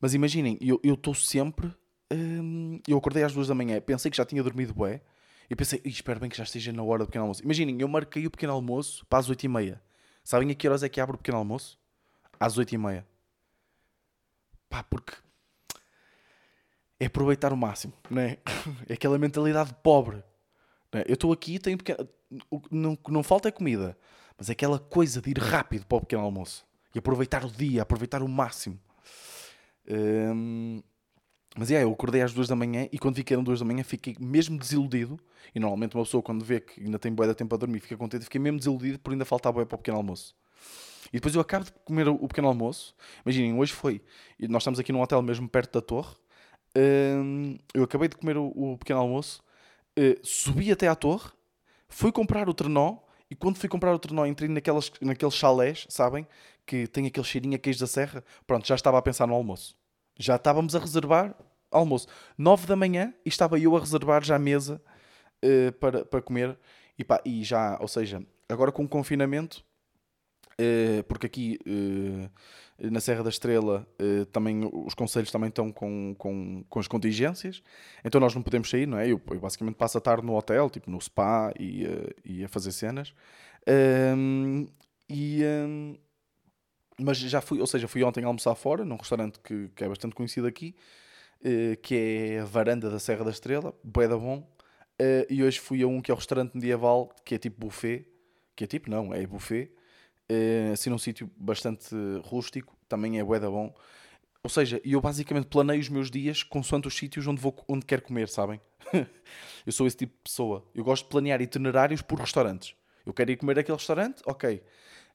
mas 0.00 0.14
imaginem, 0.14 0.58
eu 0.60 0.80
estou 0.94 1.14
sempre 1.14 1.72
hum, 2.12 2.80
eu 2.86 2.96
acordei 2.96 3.22
às 3.22 3.32
duas 3.32 3.48
da 3.48 3.54
manhã, 3.54 3.80
pensei 3.80 4.10
que 4.10 4.16
já 4.16 4.24
tinha 4.24 4.42
dormido 4.42 4.74
bué, 4.74 5.00
e 5.48 5.54
pensei, 5.54 5.80
espero 5.84 6.20
bem 6.20 6.30
que 6.30 6.36
já 6.36 6.44
esteja 6.44 6.72
na 6.72 6.82
hora 6.82 7.04
do 7.04 7.06
pequeno 7.06 7.24
almoço. 7.24 7.42
Imaginem, 7.42 7.80
eu 7.80 7.88
marquei 7.88 8.26
o 8.26 8.30
pequeno 8.30 8.52
almoço 8.52 9.04
para 9.06 9.18
as 9.18 9.28
oito 9.28 9.44
e 9.44 9.48
meia. 9.48 9.82
Sabem 10.22 10.50
a 10.50 10.54
que 10.54 10.66
horas 10.66 10.82
é 10.82 10.88
que 10.88 11.00
abre 11.00 11.16
o 11.16 11.18
pequeno 11.18 11.36
almoço? 11.36 11.78
Às 12.38 12.58
oito 12.58 12.74
e 12.74 12.78
meia. 12.78 13.06
Pá, 14.68 14.82
porque 14.82 15.14
é 16.98 17.06
aproveitar 17.06 17.52
o 17.52 17.56
máximo, 17.56 17.92
não 18.10 18.20
é? 18.22 18.38
Aquela 18.92 19.18
mentalidade 19.18 19.74
pobre. 19.82 20.22
É? 20.92 21.04
Eu 21.08 21.14
estou 21.14 21.32
aqui, 21.32 21.58
tenho 21.58 21.76
pequeno... 21.76 22.08
o 22.50 22.60
que 22.60 22.74
não, 22.74 22.98
não 23.08 23.22
falta 23.22 23.48
é 23.48 23.52
comida, 23.52 23.96
mas 24.38 24.48
é 24.48 24.52
aquela 24.52 24.78
coisa 24.78 25.20
de 25.20 25.30
ir 25.30 25.38
rápido 25.38 25.86
para 25.86 25.98
o 25.98 26.00
pequeno 26.00 26.22
almoço 26.22 26.66
e 26.94 26.98
aproveitar 26.98 27.44
o 27.44 27.50
dia, 27.50 27.82
aproveitar 27.82 28.22
o 28.22 28.28
máximo. 28.28 28.78
Hum... 29.88 30.82
Mas 31.56 31.70
é, 31.70 31.84
eu 31.84 31.92
acordei 31.92 32.20
às 32.20 32.32
duas 32.32 32.48
da 32.48 32.56
manhã 32.56 32.88
e 32.90 32.98
quando 32.98 33.14
vi 33.14 33.22
que 33.22 33.32
eram 33.32 33.44
duas 33.44 33.60
da 33.60 33.64
manhã 33.64 33.84
fiquei 33.84 34.16
mesmo 34.18 34.58
desiludido. 34.58 35.20
E 35.54 35.60
normalmente 35.60 35.94
uma 35.94 36.02
pessoa 36.04 36.20
quando 36.20 36.44
vê 36.44 36.58
que 36.58 36.82
ainda 36.82 36.98
tem 36.98 37.12
boa 37.12 37.28
de 37.28 37.34
tempo 37.34 37.54
a 37.54 37.58
dormir 37.58 37.78
fica 37.78 37.96
contente. 37.96 38.24
Fiquei 38.24 38.40
mesmo 38.40 38.58
desiludido 38.58 38.98
por 38.98 39.12
ainda 39.12 39.24
faltar 39.24 39.52
boa 39.52 39.64
para 39.64 39.76
o 39.76 39.78
pequeno 39.78 39.96
almoço. 39.96 40.34
E 41.08 41.12
depois 41.12 41.34
eu 41.34 41.40
acabo 41.40 41.64
de 41.64 41.72
comer 41.84 42.08
o 42.08 42.28
pequeno 42.28 42.48
almoço. 42.48 42.94
Imaginem, 43.24 43.58
hoje 43.58 43.72
foi. 43.72 44.00
Nós 44.48 44.62
estamos 44.62 44.78
aqui 44.78 44.92
num 44.92 45.00
hotel 45.00 45.22
mesmo 45.22 45.48
perto 45.48 45.72
da 45.74 45.80
torre. 45.80 46.14
Hum, 46.76 47.56
eu 47.72 47.84
acabei 47.84 48.08
de 48.08 48.16
comer 48.16 48.36
o 48.36 48.76
pequeno 48.78 49.00
almoço. 49.00 49.42
Uh, 49.98 50.18
subi 50.22 50.72
até 50.72 50.88
à 50.88 50.94
torre. 50.94 51.30
Fui 51.88 52.10
comprar 52.10 52.48
o 52.48 52.54
trenó. 52.54 52.98
E 53.30 53.34
quando 53.34 53.56
fui 53.56 53.68
comprar 53.68 53.94
o 53.94 53.98
trenó 53.98 54.26
entrei 54.26 54.48
naquelas, 54.48 54.92
naqueles 55.00 55.34
chalés, 55.34 55.86
sabem? 55.88 56.26
Que 56.66 56.86
tem 56.86 57.06
aquele 57.06 57.26
cheirinho 57.26 57.56
a 57.56 57.58
queijo 57.58 57.80
da 57.80 57.86
serra. 57.86 58.24
Pronto, 58.46 58.66
já 58.66 58.74
estava 58.74 58.98
a 58.98 59.02
pensar 59.02 59.26
no 59.26 59.34
almoço. 59.34 59.76
Já 60.18 60.36
estávamos 60.36 60.74
a 60.74 60.78
reservar 60.78 61.34
almoço. 61.70 62.06
9 62.38 62.66
da 62.66 62.76
manhã 62.76 63.12
e 63.24 63.28
estava 63.28 63.58
eu 63.58 63.76
a 63.76 63.80
reservar 63.80 64.22
já 64.24 64.36
a 64.36 64.38
mesa 64.38 64.80
uh, 65.44 65.72
para, 65.72 66.04
para 66.04 66.22
comer. 66.22 66.58
E, 66.98 67.04
pá, 67.04 67.20
e 67.24 67.42
já, 67.42 67.76
ou 67.80 67.88
seja, 67.88 68.22
agora 68.48 68.70
com 68.70 68.84
o 68.84 68.88
confinamento, 68.88 69.64
porque 71.08 71.26
aqui 71.26 71.58
uh, 71.66 72.90
na 72.90 73.00
Serra 73.00 73.22
da 73.22 73.30
Estrela 73.30 73.86
também 74.32 74.68
os 74.72 74.94
conselhos 74.94 75.30
também 75.30 75.48
estão 75.48 75.72
com, 75.72 76.14
com, 76.18 76.64
com 76.68 76.80
as 76.80 76.88
contingências, 76.88 77.62
então 78.04 78.20
nós 78.20 78.34
não 78.34 78.42
podemos 78.42 78.68
sair, 78.68 78.86
não 78.86 78.98
é? 78.98 79.06
Eu, 79.06 79.20
eu 79.30 79.40
basicamente 79.40 79.76
passo 79.76 79.98
a 79.98 80.00
tarde 80.00 80.26
no 80.26 80.34
hotel, 80.34 80.68
tipo 80.70 80.90
no 80.90 81.00
spa 81.00 81.52
e, 81.58 81.86
e 82.24 82.44
a 82.44 82.48
fazer 82.48 82.72
cenas. 82.72 83.14
Um, 84.16 84.66
e, 85.08 85.42
um, 85.44 85.96
mas 86.98 87.18
já 87.18 87.40
fui, 87.40 87.60
ou 87.60 87.66
seja, 87.66 87.88
fui 87.88 88.02
ontem 88.02 88.24
almoçar 88.24 88.54
fora, 88.54 88.84
num 88.84 88.96
restaurante 88.96 89.40
que, 89.40 89.68
que 89.74 89.84
é 89.84 89.88
bastante 89.88 90.14
conhecido 90.14 90.46
aqui, 90.46 90.74
que 91.82 91.94
é 91.94 92.40
a 92.40 92.44
Varanda 92.44 92.88
da 92.88 92.98
Serra 92.98 93.24
da 93.24 93.30
Estrela, 93.30 93.74
bué 93.82 94.08
da 94.08 94.16
bom. 94.16 94.48
E 95.28 95.42
hoje 95.42 95.58
fui 95.60 95.82
a 95.82 95.86
um 95.86 96.00
que 96.00 96.10
é 96.10 96.14
o 96.14 96.16
restaurante 96.16 96.54
medieval, 96.54 97.14
que 97.24 97.34
é 97.34 97.38
tipo 97.38 97.66
buffet. 97.66 98.06
Que 98.56 98.64
é 98.64 98.66
tipo, 98.66 98.88
não, 98.88 99.12
é 99.12 99.26
buffet. 99.26 99.70
Uh, 100.30 100.72
assim 100.72 100.90
num 100.90 100.98
sítio 100.98 101.30
bastante 101.36 101.94
rústico. 102.24 102.76
Também 102.88 103.18
é 103.18 103.24
bué 103.24 103.38
da 103.38 103.50
bom. 103.50 103.74
Ou 104.42 104.50
seja, 104.50 104.80
eu 104.84 105.00
basicamente 105.00 105.46
planeio 105.46 105.80
os 105.80 105.88
meus 105.88 106.10
dias 106.10 106.42
consoante 106.42 106.86
os 106.86 106.94
sítios 106.94 107.26
onde, 107.26 107.40
vou, 107.40 107.54
onde 107.66 107.86
quero 107.86 108.02
comer, 108.02 108.28
sabem? 108.28 108.60
eu 109.64 109.72
sou 109.72 109.86
esse 109.86 109.96
tipo 109.96 110.12
de 110.14 110.22
pessoa. 110.22 110.68
Eu 110.74 110.84
gosto 110.84 111.04
de 111.04 111.10
planear 111.10 111.40
itinerários 111.40 112.02
por 112.02 112.20
restaurantes. 112.20 112.74
Eu 113.06 113.12
quero 113.12 113.30
ir 113.30 113.36
comer 113.36 113.58
aquele 113.58 113.76
restaurante? 113.76 114.22
Ok. 114.26 114.62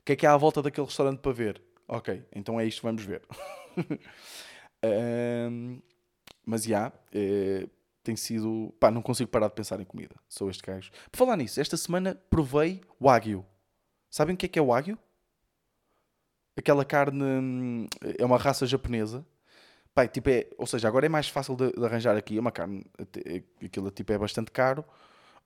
O 0.02 0.06
que 0.06 0.14
é 0.14 0.16
que 0.16 0.26
há 0.26 0.34
à 0.34 0.38
volta 0.38 0.62
daquele 0.62 0.88
restaurante 0.88 1.20
para 1.20 1.32
ver? 1.32 1.62
Ok, 1.88 2.24
então 2.36 2.60
é 2.60 2.66
isto 2.66 2.84
vamos 2.84 3.04
ver. 3.04 3.22
um, 5.52 5.82
mas 6.46 6.64
já, 6.64 6.94
yeah, 7.14 7.68
tem 8.04 8.16
sido. 8.16 8.74
Pá, 8.80 8.92
não 8.92 9.02
consigo 9.02 9.30
parar 9.30 9.48
de 9.48 9.56
pensar 9.56 9.80
em 9.80 9.86
comida. 9.86 10.16
Sou 10.28 10.50
este 10.50 10.64
gajo. 10.64 10.92
Por 11.12 11.18
falar 11.18 11.38
nisso, 11.38 11.60
esta 11.60 11.78
semana 11.78 12.16
provei 12.30 12.82
Wagyu. 13.00 13.46
Sabem 14.10 14.36
o 14.36 14.38
que 14.38 14.46
é 14.46 14.50
que 14.50 14.60
é 14.60 14.62
Wagyu? 14.62 14.98
Aquela 16.58 16.84
carne. 16.84 17.88
É 18.18 18.26
uma 18.26 18.38
raça 18.38 18.66
japonesa. 18.66 19.26
Pá, 19.94 20.08
tipo 20.08 20.30
é, 20.30 20.48
ou 20.58 20.68
seja, 20.68 20.88
agora 20.88 21.06
é 21.06 21.10
mais 21.10 21.30
fácil 21.30 21.56
de, 21.56 21.72
de 21.72 21.86
arranjar 21.86 22.18
aqui. 22.18 22.38
É 22.38 22.42
uma 22.42 22.52
carne. 22.52 22.86
Aquilo 23.64 23.92
tipo 23.92 24.12
é 24.12 24.18
bastante 24.18 24.52
caro. 24.52 24.84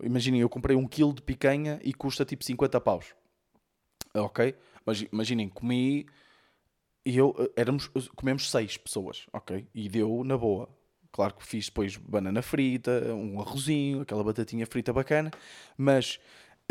Imaginem, 0.02 0.42
eu 0.42 0.50
comprei 0.50 0.76
um 0.76 0.88
quilo 0.88 1.14
de 1.14 1.22
picanha 1.22 1.80
e 1.84 1.94
custa 1.94 2.26
tipo 2.26 2.44
50 2.44 2.80
paus. 2.82 3.16
Ok? 4.16 4.56
Mas 4.86 5.02
imaginem, 5.12 5.50
comi 5.50 6.06
e 7.06 7.18
eu 7.18 7.36
eh, 7.38 7.62
éramos, 7.62 7.90
comemos 8.16 8.50
seis 8.50 8.78
pessoas, 8.78 9.28
ok? 9.34 9.68
E 9.74 9.90
deu 9.90 10.24
na 10.24 10.38
boa. 10.38 10.70
Claro 11.12 11.36
que 11.36 11.46
fiz 11.46 11.68
depois 11.68 11.96
banana 11.98 12.42
frita, 12.42 13.14
um 13.14 13.40
arrozinho, 13.40 14.02
aquela 14.02 14.24
batatinha 14.24 14.66
frita 14.66 14.92
bacana, 14.92 15.30
mas 15.78 16.20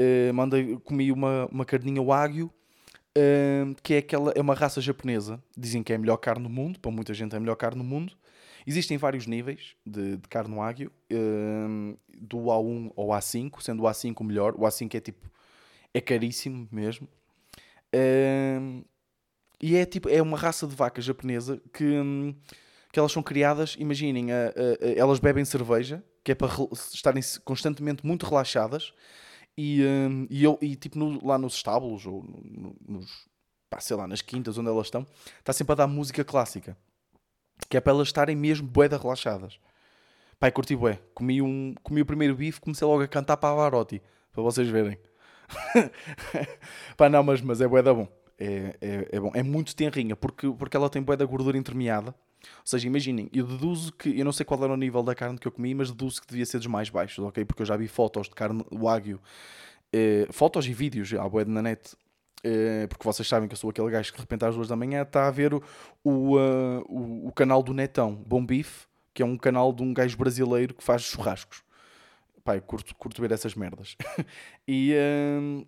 uh, 0.00 0.34
mandei, 0.34 0.76
comi 0.78 1.12
uma, 1.12 1.46
uma 1.46 1.64
carninha 1.64 2.02
wagyu, 2.02 2.46
uh, 2.46 3.74
que 3.82 3.94
é 3.94 3.98
aquela, 3.98 4.32
é 4.32 4.40
uma 4.40 4.54
raça 4.54 4.80
japonesa. 4.80 5.42
Dizem 5.56 5.82
que 5.82 5.92
é 5.92 5.96
a 5.96 5.98
melhor 5.98 6.16
carne 6.16 6.42
do 6.42 6.50
mundo, 6.50 6.78
para 6.80 6.90
muita 6.90 7.14
gente 7.14 7.34
é 7.34 7.36
a 7.36 7.40
melhor 7.40 7.56
carne 7.56 7.78
do 7.78 7.84
mundo. 7.84 8.14
Existem 8.66 8.96
vários 8.96 9.26
níveis 9.26 9.74
de, 9.84 10.16
de 10.16 10.28
carne 10.28 10.54
wagyu, 10.54 10.90
uh, 11.12 11.98
do 12.16 12.38
A1 12.38 12.92
ao 12.96 13.08
A5, 13.08 13.60
sendo 13.60 13.82
o 13.82 13.86
A5 13.86 14.20
o 14.20 14.24
melhor. 14.24 14.54
O 14.54 14.60
A5 14.60 14.94
é 14.94 15.00
tipo, 15.00 15.30
é 15.92 16.00
caríssimo 16.00 16.68
mesmo. 16.70 17.08
E 19.60 19.76
é 19.76 19.84
tipo, 19.84 20.08
é 20.08 20.20
uma 20.22 20.36
raça 20.36 20.66
de 20.66 20.74
vaca 20.74 21.00
japonesa 21.00 21.60
que, 21.72 21.84
que 22.90 22.98
elas 22.98 23.12
são 23.12 23.22
criadas, 23.22 23.76
imaginem, 23.78 24.28
elas 24.96 25.20
bebem 25.20 25.44
cerveja, 25.44 26.02
que 26.24 26.32
é 26.32 26.34
para 26.34 26.48
estarem 26.92 27.22
constantemente 27.44 28.04
muito 28.04 28.26
relaxadas, 28.26 28.92
e, 29.56 29.84
um, 29.84 30.26
e, 30.30 30.42
eu, 30.44 30.58
e 30.60 30.76
tipo 30.76 30.98
no, 30.98 31.24
lá 31.26 31.38
nos 31.38 31.54
estábulos, 31.54 32.06
ou 32.06 32.22
no, 32.22 32.76
nos, 32.86 33.28
pá, 33.68 33.80
sei 33.80 33.96
lá, 33.96 34.06
nas 34.06 34.22
quintas 34.22 34.58
onde 34.58 34.68
elas 34.68 34.86
estão, 34.86 35.06
está 35.38 35.52
sempre 35.52 35.72
a 35.72 35.76
dar 35.76 35.86
música 35.86 36.24
clássica, 36.24 36.76
que 37.68 37.76
é 37.76 37.80
para 37.80 37.92
elas 37.92 38.08
estarem 38.08 38.36
mesmo 38.36 38.66
boeda 38.66 38.96
relaxadas. 38.96 39.58
Pai, 40.38 40.50
curti 40.50 40.74
bué. 40.74 40.98
Comi, 41.14 41.40
um, 41.40 41.74
comi 41.82 42.02
o 42.02 42.06
primeiro 42.06 42.34
bife, 42.34 42.60
comecei 42.60 42.86
logo 42.86 43.02
a 43.02 43.08
cantar 43.08 43.36
para 43.36 43.50
a 43.50 43.56
Varotti, 43.56 44.02
para 44.32 44.42
vocês 44.42 44.68
verem. 44.68 44.98
Pá, 46.96 47.08
não, 47.08 47.22
mas, 47.22 47.40
mas 47.40 47.60
é 47.60 47.68
bué 47.68 47.82
da 47.82 47.94
bom 47.94 48.08
é, 48.42 48.76
é, 48.80 49.08
é, 49.12 49.20
bom. 49.20 49.30
É 49.34 49.42
muito 49.42 49.74
tenrinha, 49.76 50.16
porque, 50.16 50.48
porque 50.50 50.76
ela 50.76 50.90
tem 50.90 51.00
bué 51.00 51.16
da 51.16 51.24
gordura 51.24 51.56
intermeada. 51.56 52.14
Ou 52.44 52.66
seja, 52.66 52.86
imaginem, 52.86 53.28
eu 53.32 53.46
deduzo 53.46 53.92
que, 53.92 54.18
eu 54.18 54.24
não 54.24 54.32
sei 54.32 54.44
qual 54.44 54.62
era 54.62 54.72
o 54.72 54.76
nível 54.76 55.02
da 55.02 55.14
carne 55.14 55.38
que 55.38 55.46
eu 55.46 55.52
comi, 55.52 55.74
mas 55.74 55.90
deduzo 55.90 56.20
que 56.20 56.26
devia 56.26 56.46
ser 56.46 56.58
dos 56.58 56.66
mais 56.66 56.90
baixos, 56.90 57.24
ok? 57.24 57.44
Porque 57.44 57.62
eu 57.62 57.66
já 57.66 57.76
vi 57.76 57.88
fotos 57.88 58.28
de 58.28 58.34
carne 58.34 58.64
wagyu, 58.72 59.20
eh, 59.92 60.26
fotos 60.30 60.66
e 60.66 60.72
vídeos 60.72 61.12
à 61.14 61.28
bué 61.28 61.44
na 61.44 61.62
net, 61.62 61.96
eh, 62.44 62.86
porque 62.88 63.04
vocês 63.04 63.26
sabem 63.28 63.48
que 63.48 63.54
eu 63.54 63.58
sou 63.58 63.70
aquele 63.70 63.90
gajo 63.90 64.10
que 64.10 64.16
de 64.16 64.22
repente 64.22 64.44
às 64.44 64.54
duas 64.54 64.68
da 64.68 64.76
manhã 64.76 65.02
está 65.02 65.28
a 65.28 65.30
ver 65.30 65.54
o, 65.54 65.62
o, 66.02 66.36
uh, 66.36 66.84
o, 66.88 67.28
o, 67.28 67.32
canal 67.32 67.62
do 67.62 67.72
Netão, 67.72 68.14
Bom 68.14 68.44
Bife, 68.44 68.86
que 69.14 69.22
é 69.22 69.26
um 69.26 69.36
canal 69.36 69.72
de 69.72 69.82
um 69.82 69.92
gajo 69.94 70.16
brasileiro 70.16 70.74
que 70.74 70.82
faz 70.82 71.02
churrascos. 71.02 71.62
Pai, 72.44 72.60
curto, 72.60 72.94
curto 72.96 73.20
ver 73.20 73.32
essas 73.32 73.54
merdas. 73.54 73.96
e... 74.66 74.94
Uh, 74.94 75.66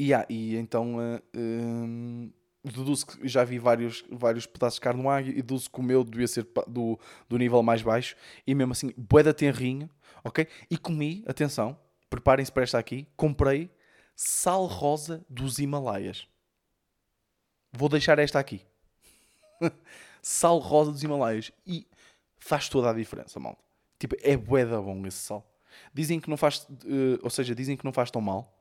e, 0.00 0.14
ah, 0.14 0.24
e 0.30 0.56
então 0.56 0.96
uh, 0.96 2.32
deduzo 2.64 3.06
que 3.06 3.28
já 3.28 3.44
vi 3.44 3.58
vários, 3.58 4.04
vários 4.10 4.46
pedaços 4.46 4.74
de 4.76 4.80
carne 4.80 5.02
no 5.02 5.08
águia 5.08 5.30
e 5.30 5.36
deduzo 5.36 5.70
que 5.70 5.80
o 5.80 5.82
meu 5.82 6.04
devia 6.04 6.28
ser 6.28 6.46
do, 6.66 6.98
do 7.28 7.38
nível 7.38 7.62
mais 7.62 7.82
baixo 7.82 8.14
e 8.46 8.54
mesmo 8.54 8.72
assim, 8.72 8.92
boeda 8.96 9.32
tenrinho, 9.32 9.88
ok? 10.22 10.46
E 10.70 10.76
comi, 10.76 11.24
atenção, 11.26 11.78
preparem-se 12.08 12.52
para 12.52 12.62
esta 12.62 12.78
aqui, 12.78 13.08
comprei 13.16 13.70
sal 14.14 14.66
rosa 14.66 15.24
dos 15.28 15.58
Himalaias. 15.58 16.28
Vou 17.72 17.88
deixar 17.88 18.18
esta 18.18 18.38
aqui. 18.38 18.66
sal 20.20 20.58
rosa 20.58 20.92
dos 20.92 21.02
Himalaias. 21.02 21.52
E 21.66 21.86
faz 22.38 22.68
toda 22.68 22.90
a 22.90 22.92
diferença, 22.92 23.38
malta. 23.40 23.62
Tipo, 23.98 24.16
é 24.20 24.36
boeda 24.36 24.80
bom 24.80 25.06
esse 25.06 25.18
sal. 25.18 25.46
Dizem 25.94 26.20
que 26.20 26.28
não 26.28 26.36
faz, 26.36 26.66
uh, 26.68 27.18
ou 27.22 27.30
seja, 27.30 27.54
dizem 27.54 27.76
que 27.76 27.84
não 27.84 27.92
faz 27.92 28.10
tão 28.10 28.20
mal 28.20 28.60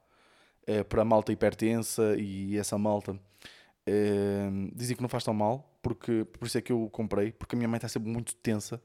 é, 0.65 0.84
para 0.84 1.01
a 1.01 1.06
malta 1.06 1.32
hipertensa 1.32 2.15
e 2.18 2.56
essa 2.58 2.77
malta 2.77 3.20
é, 3.86 4.50
dizem 4.74 4.95
que 4.95 5.01
não 5.01 5.09
faz 5.09 5.24
tão 5.24 5.33
mal, 5.33 5.77
porque, 5.81 6.25
por 6.25 6.45
isso 6.45 6.57
é 6.57 6.62
que 6.62 6.71
eu 6.71 6.89
comprei, 6.91 7.31
porque 7.31 7.55
a 7.55 7.57
minha 7.57 7.67
mãe 7.67 7.77
está 7.77 7.88
sempre 7.88 8.09
muito 8.09 8.36
tensa 8.36 8.81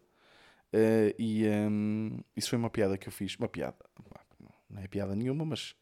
é, 0.76 1.14
e 1.16 1.46
um, 1.46 2.18
isso 2.36 2.50
foi 2.50 2.58
uma 2.58 2.68
piada 2.68 2.98
que 2.98 3.06
eu 3.06 3.12
fiz. 3.12 3.36
Uma 3.36 3.48
piada, 3.48 3.76
não 4.68 4.82
é 4.82 4.88
piada 4.88 5.14
nenhuma, 5.14 5.44
mas 5.44 5.76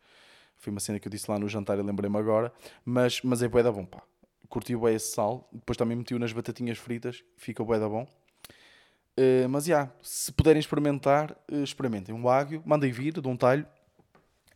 foi 0.59 0.71
uma 0.71 0.81
cena 0.81 1.00
que 1.00 1.09
eu 1.09 1.11
disse 1.11 1.31
lá 1.31 1.38
no 1.38 1.49
jantar 1.49 1.78
e 1.78 1.83
lembrei-me 1.83 2.19
agora. 2.19 2.52
Mas, 2.85 3.23
mas 3.23 3.42
é 3.42 3.49
bué 3.49 3.62
da 3.62 3.73
bom, 3.73 3.87
pá. 3.87 4.02
Curti 4.50 4.76
bem 4.76 4.95
esse 4.95 5.14
sal, 5.14 5.49
depois 5.50 5.78
também 5.78 5.97
meti-o 5.97 6.19
nas 6.19 6.31
batatinhas 6.31 6.76
fritas, 6.76 7.25
fica 7.38 7.64
bué 7.64 7.81
da 7.81 7.88
bom. 7.88 8.07
Uh, 9.19 9.49
mas 9.49 9.64
já, 9.64 9.75
yeah, 9.75 9.92
se 10.02 10.31
puderem 10.31 10.61
experimentar, 10.61 11.33
uh, 11.50 11.62
experimentem. 11.62 12.14
Um 12.14 12.28
águio, 12.28 12.62
mandem 12.66 12.92
vir 12.92 13.19
de 13.19 13.26
um 13.26 13.37
talho. 13.37 13.66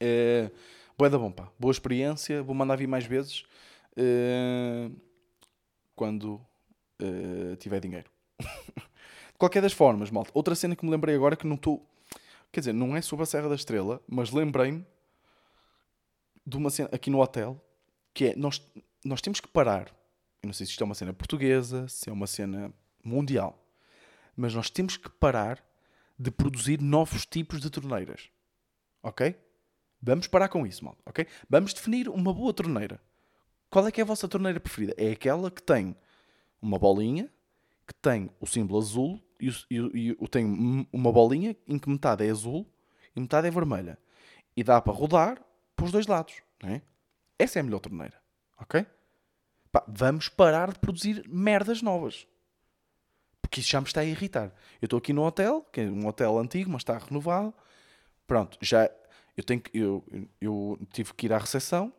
Uh, 0.03 1.09
da 1.11 1.19
bom, 1.19 1.31
pá. 1.31 1.49
Boa 1.59 1.73
experiência. 1.73 2.43
Vou 2.43 2.55
mandar 2.55 2.77
vir 2.77 2.87
mais 2.87 3.07
vezes 3.07 3.45
uh, 3.99 4.95
quando 5.95 6.41
uh, 7.03 7.57
tiver 7.59 7.81
dinheiro. 7.81 8.11
de 8.41 9.39
qualquer 9.39 9.63
das 9.63 9.73
formas, 9.73 10.11
malta. 10.11 10.31
Outra 10.35 10.55
cena 10.55 10.77
que 10.77 10.85
me 10.85 10.91
lembrei 10.91 11.15
agora 11.15 11.37
que 11.37 11.47
não 11.47 11.57
estou. 11.57 11.89
Quer 12.53 12.61
dizer, 12.61 12.73
não 12.73 12.97
é 12.97 13.03
sobre 13.03 13.23
a 13.25 13.27
Serra 13.27 13.49
da 13.49 13.55
Estrela, 13.55 14.03
mas 14.09 14.31
lembrei-me 14.31 14.87
de 16.47 16.57
uma 16.57 16.71
cena 16.71 16.89
aqui 16.93 17.11
no 17.11 17.21
hotel 17.21 17.61
que 18.15 18.27
é 18.27 18.37
nós, 18.37 18.63
nós 19.05 19.21
temos 19.21 19.41
que 19.41 19.49
parar. 19.49 19.89
Eu 20.43 20.47
não 20.47 20.53
sei 20.53 20.65
se 20.65 20.73
isto 20.73 20.83
é 20.83 20.87
uma 20.87 20.95
cena 20.95 21.13
portuguesa, 21.13 21.87
se 21.89 22.09
é 22.09 22.13
uma 22.13 22.27
cena 22.27 22.73
mundial, 23.05 23.63
mas 24.35 24.55
nós 24.55 24.71
temos 24.71 24.97
que 24.97 25.11
parar 25.11 25.63
de 26.19 26.31
produzir 26.31 26.81
novos 26.81 27.27
tipos 27.27 27.61
de 27.61 27.69
torneiras. 27.69 28.31
Ok? 29.03 29.37
Vamos 30.01 30.27
parar 30.27 30.49
com 30.49 30.67
isso, 30.67 30.85
mal, 30.85 30.97
ok? 31.05 31.27
Vamos 31.49 31.75
definir 31.75 32.09
uma 32.09 32.33
boa 32.33 32.53
torneira. 32.53 33.01
Qual 33.77 33.87
é 33.87 33.93
que 33.93 34.01
é 34.01 34.05
a 34.05 34.07
vossa 34.07 34.27
torneira 34.27 34.59
preferida? 34.59 34.95
É 34.97 35.11
aquela 35.11 35.51
que 35.51 35.63
tem 35.63 35.95
uma 36.63 36.79
bolinha, 36.79 37.31
que 37.87 37.93
tem 37.93 38.31
o 38.41 38.47
símbolo 38.47 38.81
azul 38.81 39.23
e, 39.39 39.51
e, 39.71 40.17
e 40.19 40.29
tem 40.29 40.89
uma 40.91 41.13
bolinha 41.13 41.55
em 41.69 41.79
que 41.79 41.87
metade 41.87 42.27
é 42.27 42.31
azul 42.31 42.67
e 43.15 43.21
metade 43.21 43.47
é 43.47 43.51
vermelha. 43.51 43.99
E 44.57 44.65
dá 44.65 44.81
para 44.81 44.95
rodar 44.95 45.45
para 45.77 45.85
os 45.85 45.93
dois 45.93 46.07
lados, 46.07 46.37
é? 46.65 46.81
Essa 47.39 47.59
é 47.59 47.61
a 47.61 47.63
melhor 47.63 47.81
torneira, 47.81 48.19
ok? 48.59 48.87
Pá, 49.71 49.85
vamos 49.87 50.31
parar 50.31 50.73
de 50.73 50.79
produzir 50.79 51.29
merdas 51.29 51.83
novas. 51.83 52.27
Porque 53.43 53.61
isso 53.61 53.69
já 53.69 53.79
me 53.83 53.87
está 53.87 54.01
a 54.01 54.07
irritar. 54.07 54.55
Eu 54.81 54.87
estou 54.87 54.97
aqui 54.97 55.13
no 55.13 55.23
hotel, 55.23 55.61
que 55.71 55.83
é 55.83 55.85
um 55.85 56.07
hotel 56.07 56.39
antigo, 56.39 56.71
mas 56.71 56.81
está 56.81 56.97
renovado. 56.97 57.53
Pronto, 58.27 58.57
já 58.63 58.91
eu, 59.37 59.45
tenho 59.45 59.61
que, 59.61 59.79
eu, 59.79 60.03
eu 60.41 60.79
tive 60.95 61.13
que 61.13 61.27
ir 61.27 61.35
à 61.35 61.37
recepção 61.37 61.93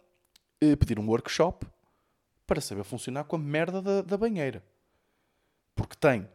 pedir 0.80 1.00
um 1.00 1.08
workshop 1.08 1.66
para 2.46 2.62
saber 2.62 2.84
funcionar 2.84 3.26
com 3.26 3.36
a 3.36 3.40
merda 3.40 3.82
da, 3.82 4.02
da 4.02 4.18
banheira. 4.18 4.64
Porque 5.76 5.96
tem, 5.96 6.28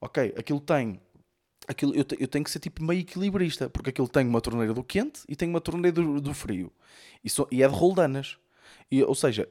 ok, 0.00 0.34
aquilo 0.38 0.60
tem, 0.60 1.00
aquilo, 1.66 1.94
eu, 1.94 2.04
eu 2.18 2.28
tenho 2.28 2.44
que 2.44 2.50
ser 2.50 2.60
tipo 2.60 2.82
meio 2.82 3.00
equilibrista, 3.00 3.68
porque 3.68 3.90
aquilo 3.90 4.08
tem 4.08 4.26
uma 4.26 4.40
torneira 4.40 4.72
do 4.72 4.84
quente 4.84 5.22
e 5.28 5.36
tem 5.36 5.48
uma 5.48 5.60
torneira 5.60 5.92
do, 5.92 6.20
do 6.20 6.32
frio. 6.32 6.72
E, 7.22 7.28
so, 7.28 7.46
e 7.50 7.62
é 7.62 7.68
de 7.68 7.74
roldanas. 7.74 8.38
E, 8.90 9.02
ou 9.02 9.14
seja, 9.14 9.48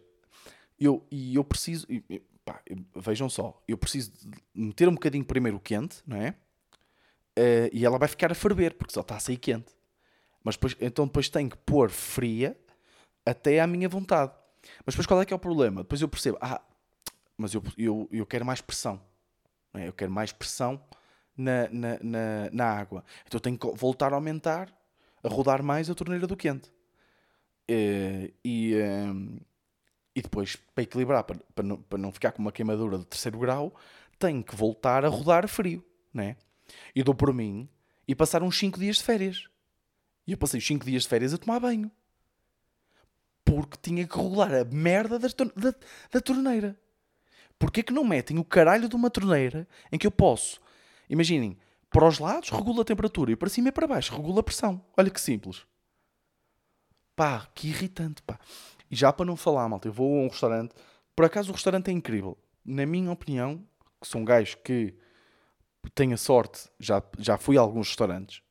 eu, 0.80 1.06
e 1.12 1.36
eu 1.36 1.44
preciso, 1.44 1.86
e, 1.90 2.02
pá, 2.44 2.62
vejam 2.96 3.30
só, 3.30 3.62
eu 3.68 3.78
preciso 3.78 4.12
meter 4.54 4.88
um 4.88 4.94
bocadinho 4.94 5.26
primeiro 5.26 5.58
o 5.58 5.62
quente, 5.62 6.02
não 6.08 6.18
é? 6.18 6.36
Uh, 7.38 7.70
e 7.72 7.86
ela 7.86 8.00
vai 8.00 8.08
ficar 8.08 8.32
a 8.32 8.36
ferver, 8.36 8.74
porque 8.74 8.94
só 8.94 9.02
está 9.02 9.18
a 9.18 9.20
sair 9.20 9.38
quente. 9.38 9.72
Mas 10.44 10.56
depois, 10.56 10.76
então 10.80 11.06
depois 11.06 11.30
tenho 11.30 11.50
que 11.50 11.58
pôr 11.58 11.90
fria 11.92 12.58
até 13.30 13.60
à 13.60 13.68
minha 13.68 13.90
vontade. 13.90 14.32
Mas 14.86 14.96
depois 14.96 15.06
qual 15.06 15.22
é 15.22 15.26
que 15.26 15.34
é 15.34 15.36
o 15.36 15.40
problema? 15.40 15.82
Depois 15.82 16.02
eu 16.02 16.08
percebo, 16.08 16.38
ah, 16.42 16.62
mas 17.38 17.54
eu, 17.54 17.64
eu, 17.78 18.10
eu 18.12 18.26
quero 18.26 18.46
mais 18.46 18.62
pressão. 18.62 19.02
É? 19.74 19.88
Eu 19.88 19.94
quero 19.94 20.12
mais 20.12 20.32
pressão 20.32 20.82
na, 21.36 21.70
na, 21.70 22.00
na, 22.02 22.50
na 22.52 22.66
água. 22.66 23.04
Então 23.26 23.38
eu 23.38 23.42
tenho 23.42 23.58
que 23.58 23.68
voltar 23.76 24.12
a 24.12 24.16
aumentar, 24.16 24.74
a 25.24 25.28
rodar 25.30 25.62
mais 25.62 25.90
a 25.90 25.96
torneira 25.96 26.26
do 26.26 26.36
quente. 26.36 26.72
Eh, 27.68 28.32
e, 28.44 28.74
ehm, 28.74 29.38
e 30.16 30.22
depois, 30.22 30.56
para 30.74 30.84
equilibrar, 30.84 31.24
para, 31.24 31.38
para, 31.54 31.64
não, 31.64 31.78
para 31.82 31.98
não 31.98 32.12
ficar 32.12 32.32
com 32.32 32.42
uma 32.42 32.52
queimadura 32.52 32.98
de 32.98 33.06
terceiro 33.06 33.38
grau, 33.38 33.76
tenho 34.18 34.44
que 34.44 34.56
voltar 34.56 35.06
a 35.06 35.10
rodar 35.10 35.48
frio, 35.48 35.86
né? 36.14 36.38
E 36.96 37.04
dou 37.04 37.14
por 37.14 37.34
mim 37.34 37.70
e 38.08 38.16
passar 38.16 38.42
uns 38.42 38.58
5 38.58 38.80
dias 38.80 38.98
de 38.98 39.04
férias. 39.04 39.48
E 40.26 40.32
eu 40.32 40.38
passei 40.38 40.60
os 40.60 40.66
5 40.66 40.86
dias 40.86 41.04
de 41.04 41.10
férias 41.10 41.34
a 41.34 41.38
tomar 41.38 41.60
banho. 41.60 41.92
Porque 43.48 43.78
tinha 43.82 44.06
que 44.06 44.18
regular 44.18 44.54
a 44.54 44.66
merda 44.66 45.18
da, 45.18 45.30
da, 45.56 45.74
da 46.12 46.20
torneira. 46.20 46.78
Porquê 47.58 47.82
que 47.82 47.94
não 47.94 48.04
metem 48.04 48.38
o 48.38 48.44
caralho 48.44 48.90
de 48.90 48.96
uma 48.96 49.10
torneira 49.10 49.66
em 49.90 49.98
que 49.98 50.06
eu 50.06 50.12
posso, 50.12 50.60
imaginem, 51.10 51.58
para 51.90 52.06
os 52.06 52.20
lados 52.20 52.50
regula 52.50 52.82
a 52.82 52.86
temperatura 52.86 53.32
e 53.32 53.36
para 53.38 53.50
cima 53.50 53.70
e 53.70 53.72
para 53.72 53.88
baixo 53.88 54.14
regula 54.14 54.42
a 54.42 54.44
pressão. 54.44 54.84
Olha 54.98 55.10
que 55.10 55.22
simples. 55.22 55.66
Pá, 57.16 57.48
que 57.56 57.70
irritante, 57.70 58.22
pá. 58.22 58.38
E 58.92 58.96
já 58.96 59.14
para 59.14 59.26
não 59.26 59.38
falar, 59.38 59.68
malta, 59.70 59.88
eu 59.88 59.94
vou 59.94 60.20
a 60.20 60.24
um 60.26 60.28
restaurante. 60.28 60.76
Por 61.16 61.26
acaso 61.26 61.50
o 61.50 61.54
restaurante 61.54 61.90
é 61.90 61.94
incrível. 61.94 62.38
Na 62.66 62.86
minha 62.86 63.12
opinião, 63.12 63.66
que 64.02 64.08
sou 64.08 64.20
um 64.22 64.26
gajo 64.26 64.58
que 64.58 64.94
tenho 65.96 66.14
a 66.14 66.18
sorte, 66.18 66.70
já, 66.78 67.02
já 67.18 67.38
fui 67.38 67.58
a 67.58 67.62
alguns 67.62 67.88
restaurantes 67.88 68.42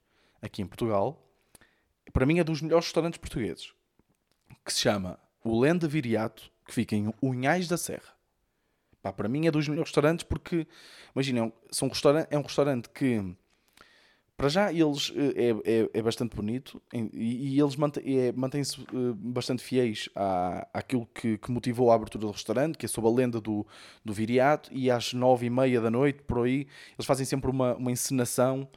aqui 0.41 0.62
em 0.62 0.67
Portugal. 0.67 1.23
Para 2.12 2.25
mim 2.25 2.38
é 2.38 2.45
dos 2.45 2.62
melhores 2.62 2.87
restaurantes 2.87 3.19
portugueses. 3.19 3.75
Que 4.65 4.73
se 4.73 4.81
chama 4.81 5.19
o 5.45 5.61
Lenda 5.61 5.87
Viriato, 5.87 6.50
que 6.67 6.75
fica 6.75 6.97
em 6.97 7.12
Unhais 7.23 7.69
da 7.69 7.76
Serra. 7.76 8.17
Pá, 9.00 9.12
para 9.12 9.29
mim 9.29 9.47
é 9.47 9.50
dos 9.50 9.69
melhores 9.69 9.91
restaurantes 9.91 10.25
porque, 10.25 10.67
imaginem, 11.15 11.53
são 11.71 11.88
restaurante, 11.88 12.26
é 12.29 12.37
um 12.37 12.43
restaurante 12.43 12.88
que, 12.88 13.37
para 14.37 14.49
já, 14.49 14.73
eles 14.73 15.12
eh, 15.15 15.53
é, 15.65 15.73
é, 15.73 15.91
é 15.95 16.03
bastante 16.03 16.35
bonito 16.35 16.83
e, 16.93 17.55
e 17.55 17.61
eles 17.61 17.76
é, 18.05 18.33
mantêm-se 18.33 18.81
é, 18.81 18.85
bastante 19.15 19.62
fiéis 19.62 20.09
à, 20.12 20.67
àquilo 20.75 21.07
que, 21.15 21.38
que, 21.38 21.53
motivou 21.53 21.93
a 21.93 21.95
abertura 21.95 22.26
do 22.26 22.33
restaurante, 22.33 22.76
que 22.76 22.85
é 22.85 22.88
sob 22.88 23.07
a 23.07 23.11
lenda 23.11 23.41
do, 23.41 23.65
do 24.05 24.12
Viriato, 24.12 24.69
e 24.73 24.91
às 24.91 25.15
nove 25.15 25.47
e 25.47 25.50
meia 25.50 25.81
da 25.81 25.91
noite, 25.91 26.23
por 26.25 26.45
aí, 26.45 26.67
eles 26.99 27.07
fazem 27.07 27.25
sempre 27.25 27.49
uma, 27.49 27.76
uma 27.76 27.93
encenação 27.93 28.69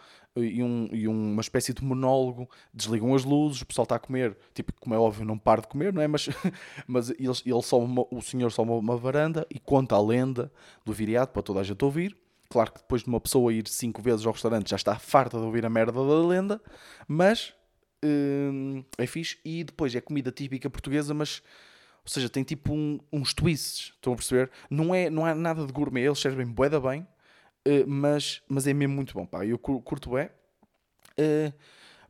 e, 0.44 0.64
um, 0.64 0.90
e 0.92 1.08
uma 1.08 1.42
espécie 1.42 1.74
de 1.74 1.84
monólogo, 1.84 2.50
desligam 2.74 3.14
as 3.16 3.24
luzes, 3.24 3.62
o 3.62 3.66
pessoal 3.66 3.84
está 3.84 3.96
a 3.96 4.00
comer, 4.00 4.38
tipo, 4.54 4.74
como 4.80 4.96
é 4.96 4.98
óbvio, 4.98 5.26
não 5.26 5.38
para 5.38 5.62
de 5.62 5.68
comer, 5.68 5.94
não 5.94 6.02
é? 6.02 6.08
Mas, 6.08 6.30
mas 6.88 7.10
ele, 7.10 7.32
ele 7.46 7.62
sobe 7.62 7.86
uma, 7.86 8.06
o 8.12 8.22
senhor 8.22 8.52
sobe 8.52 8.72
uma 8.72 8.98
varanda 8.98 9.46
e 9.50 9.60
conta 9.60 9.96
a 9.96 10.02
lenda 10.02 10.52
do 10.86 10.94
viriato 10.94 11.34
para 11.34 11.42
toda 11.42 11.60
a 11.60 11.64
gente 11.64 11.84
ouvir. 11.84 12.18
Claro 12.50 12.72
que 12.72 12.80
depois 12.80 13.04
de 13.04 13.08
uma 13.08 13.20
pessoa 13.20 13.54
ir 13.54 13.68
cinco 13.68 14.02
vezes 14.02 14.26
ao 14.26 14.34
restaurante 14.34 14.70
já 14.70 14.76
está 14.76 14.98
farta 14.98 15.38
de 15.38 15.44
ouvir 15.44 15.66
a 15.66 15.70
merda 15.70 15.92
da 15.92 16.28
lenda, 16.28 16.62
mas 17.08 17.54
hum, 18.04 18.84
é 18.98 19.06
fixe. 19.06 19.38
E 19.46 19.64
depois 19.64 19.94
é 19.94 20.02
comida 20.02 20.32
típica 20.32 20.70
portuguesa, 20.70 21.14
mas 21.14 21.44
ou 22.04 22.12
seja, 22.12 22.28
tem 22.28 22.44
tipo 22.44 22.74
um, 22.74 23.00
uns 23.14 23.36
twists, 23.36 23.94
estão 23.94 24.14
a 24.14 24.16
perceber? 24.16 24.50
Não 24.68 24.96
é, 24.96 25.12
não 25.12 25.28
é 25.28 25.36
nada 25.36 25.64
de 25.64 25.72
gourmet, 25.72 26.02
eles 26.02 26.18
servem 26.18 26.48
boeda 26.48 26.80
bem, 26.80 27.06
Uh, 27.68 27.88
mas, 27.88 28.42
mas 28.48 28.68
é 28.68 28.74
mesmo 28.74 28.96
muito 28.96 29.14
bom, 29.14 29.26
pá. 29.26 29.46
Eu 29.46 29.58
curto 29.58 30.18
é. 30.18 30.32
Uh, 31.20 31.54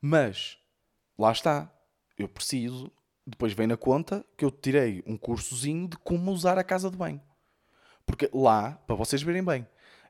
mas, 0.02 0.58
lá 1.18 1.32
está. 1.32 1.72
Eu 2.18 2.28
preciso. 2.28 2.92
Depois 3.26 3.54
vem 3.54 3.68
na 3.68 3.78
conta 3.78 4.26
que 4.36 4.44
eu 4.44 4.52
tirei 4.52 5.04
um 5.06 5.18
cursozinho 5.18 5.88
de 5.88 5.98
como 5.98 6.32
usar 6.32 6.58
a 6.58 6.64
casa 6.64 6.90
de 6.90 6.98
banho. 6.98 7.22
Porque 8.06 8.30
lá, 8.34 8.72
para 8.88 8.96
vocês 8.96 9.22
verem 9.22 9.44
bem, 9.44 9.68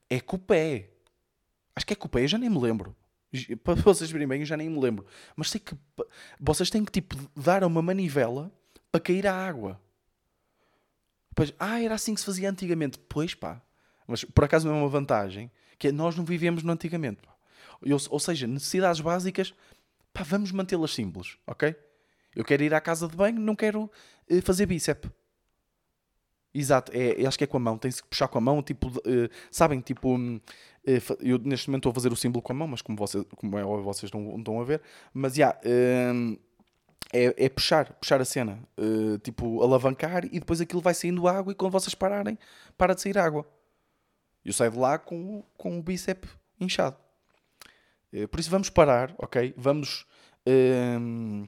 é 0.10 0.20
com 0.22 0.38
o 0.38 0.40
pé. 0.40 0.90
Acho 1.76 1.86
que 1.86 1.94
é 1.94 1.96
com 1.96 2.08
o 2.08 2.10
pé, 2.10 2.24
eu 2.24 2.28
já 2.28 2.38
nem 2.38 2.50
me 2.50 2.60
lembro. 2.60 2.96
Para 3.64 3.76
vocês 3.76 4.10
verem 4.10 4.28
bem, 4.28 4.40
eu 4.40 4.46
já 4.46 4.58
nem 4.58 4.70
me 4.70 4.80
lembro. 4.80 5.06
Mas 5.36 5.50
sei 5.50 5.60
que 5.60 5.78
vocês 6.40 6.70
têm 6.70 6.84
que 6.84 6.92
tipo 6.92 7.16
dar 7.36 7.64
uma 7.64 7.82
manivela 7.82 8.52
para 8.92 9.02
cair 9.02 9.28
a 9.28 9.34
água. 9.34 9.80
Depois, 11.30 11.54
ah, 11.60 11.82
era 11.82 11.96
assim 11.96 12.14
que 12.14 12.22
se 12.22 12.26
fazia 12.26 12.50
antigamente. 12.50 12.98
Pois 12.98 13.36
pá, 13.36 13.62
mas 14.10 14.24
por 14.24 14.44
acaso 14.44 14.68
é 14.68 14.72
uma 14.72 14.90
vantagem, 14.90 15.52
que 15.78 15.90
é 15.90 15.92
nós 15.92 16.16
não 16.16 16.26
vivemos 16.26 16.64
no 16.64 16.72
antigamente. 16.72 17.22
ou 18.10 18.20
seja, 18.20 18.48
necessidades 18.48 19.00
básicas, 19.00 19.54
pá, 20.12 20.24
vamos 20.24 20.52
mantê-las 20.52 20.94
simples, 20.94 21.38
ok? 21.46 21.76
Eu 22.36 22.44
quero 22.44 22.64
ir 22.64 22.74
à 22.74 22.82
casa 22.82 23.08
de 23.08 23.16
banho, 23.16 23.40
não 23.40 23.56
quero 23.56 23.84
uh, 23.84 24.42
fazer 24.44 24.66
bíceps. 24.66 25.10
Exato, 26.52 26.92
é, 26.96 27.24
acho 27.28 27.38
que 27.38 27.44
é 27.44 27.48
com 27.48 27.58
a 27.58 27.60
mão, 27.60 27.78
tem-se 27.78 28.02
que 28.02 28.10
puxar 28.10 28.28
com 28.28 28.40
a 28.40 28.42
mão, 28.42 28.64
tipo, 28.64 28.88
uh, 28.88 29.30
sabem, 29.52 29.80
tipo, 29.80 30.18
uh, 30.18 30.42
eu 31.20 31.38
neste 31.38 31.70
momento 31.70 31.82
estou 31.82 31.92
a 31.92 31.94
fazer 31.94 32.12
o 32.12 32.16
símbolo 32.16 32.42
com 32.42 32.52
a 32.52 32.56
mão, 32.56 32.68
mas 32.68 32.82
como, 32.82 32.98
vocês, 32.98 33.24
como 33.36 33.58
é 33.58 33.64
vocês 33.64 34.12
não, 34.12 34.22
não 34.22 34.40
estão 34.40 34.60
a 34.60 34.64
ver, 34.64 34.82
mas 35.14 35.36
já, 35.36 35.60
yeah, 35.64 36.40
é, 37.14 37.46
é, 37.46 37.50
puxar, 37.50 37.94
puxar 37.94 38.20
a 38.20 38.26
cena, 38.26 38.60
tipo, 39.24 39.62
alavancar 39.64 40.26
e 40.26 40.40
depois 40.40 40.60
aquilo 40.62 40.82
vai 40.82 40.94
saindo 40.94 41.28
água 41.28 41.52
e 41.52 41.56
quando 41.56 41.72
vocês 41.72 41.94
pararem, 41.94 42.38
para 42.78 42.96
de 42.96 43.02
sair 43.02 43.18
água. 43.18 43.48
Eu 44.50 44.54
saio 44.54 44.72
de 44.72 44.80
lá 44.80 44.98
com, 44.98 45.44
com 45.56 45.78
o 45.78 45.84
bíceps 45.84 46.28
inchado. 46.60 46.98
Eh, 48.12 48.26
por 48.26 48.40
isso 48.40 48.50
vamos 48.50 48.68
parar, 48.68 49.14
ok? 49.20 49.54
Vamos 49.56 50.08
um, 50.44 51.44
ehm, 51.44 51.48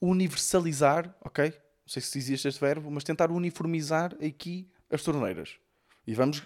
universalizar, 0.00 1.14
ok? 1.20 1.50
Não 1.50 1.86
sei 1.86 2.02
se 2.02 2.18
existe 2.18 2.48
este 2.48 2.60
verbo, 2.60 2.90
mas 2.90 3.04
tentar 3.04 3.30
uniformizar 3.30 4.12
aqui 4.14 4.68
as 4.90 5.04
torneiras. 5.04 5.56
E 6.04 6.14
vamos. 6.14 6.42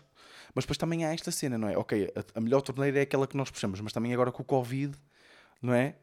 Mas 0.54 0.64
depois 0.64 0.76
também 0.76 1.06
há 1.06 1.14
esta 1.14 1.30
cena, 1.30 1.56
não 1.56 1.66
é? 1.66 1.78
Ok, 1.78 2.12
a, 2.14 2.38
a 2.38 2.40
melhor 2.42 2.60
torneira 2.60 2.98
é 2.98 3.02
aquela 3.02 3.26
que 3.26 3.34
nós 3.34 3.50
puxamos, 3.50 3.80
mas 3.80 3.94
também 3.94 4.12
agora 4.12 4.30
com 4.30 4.42
o 4.42 4.44
Covid, 4.44 4.94
não 5.62 5.72
é? 5.72 5.96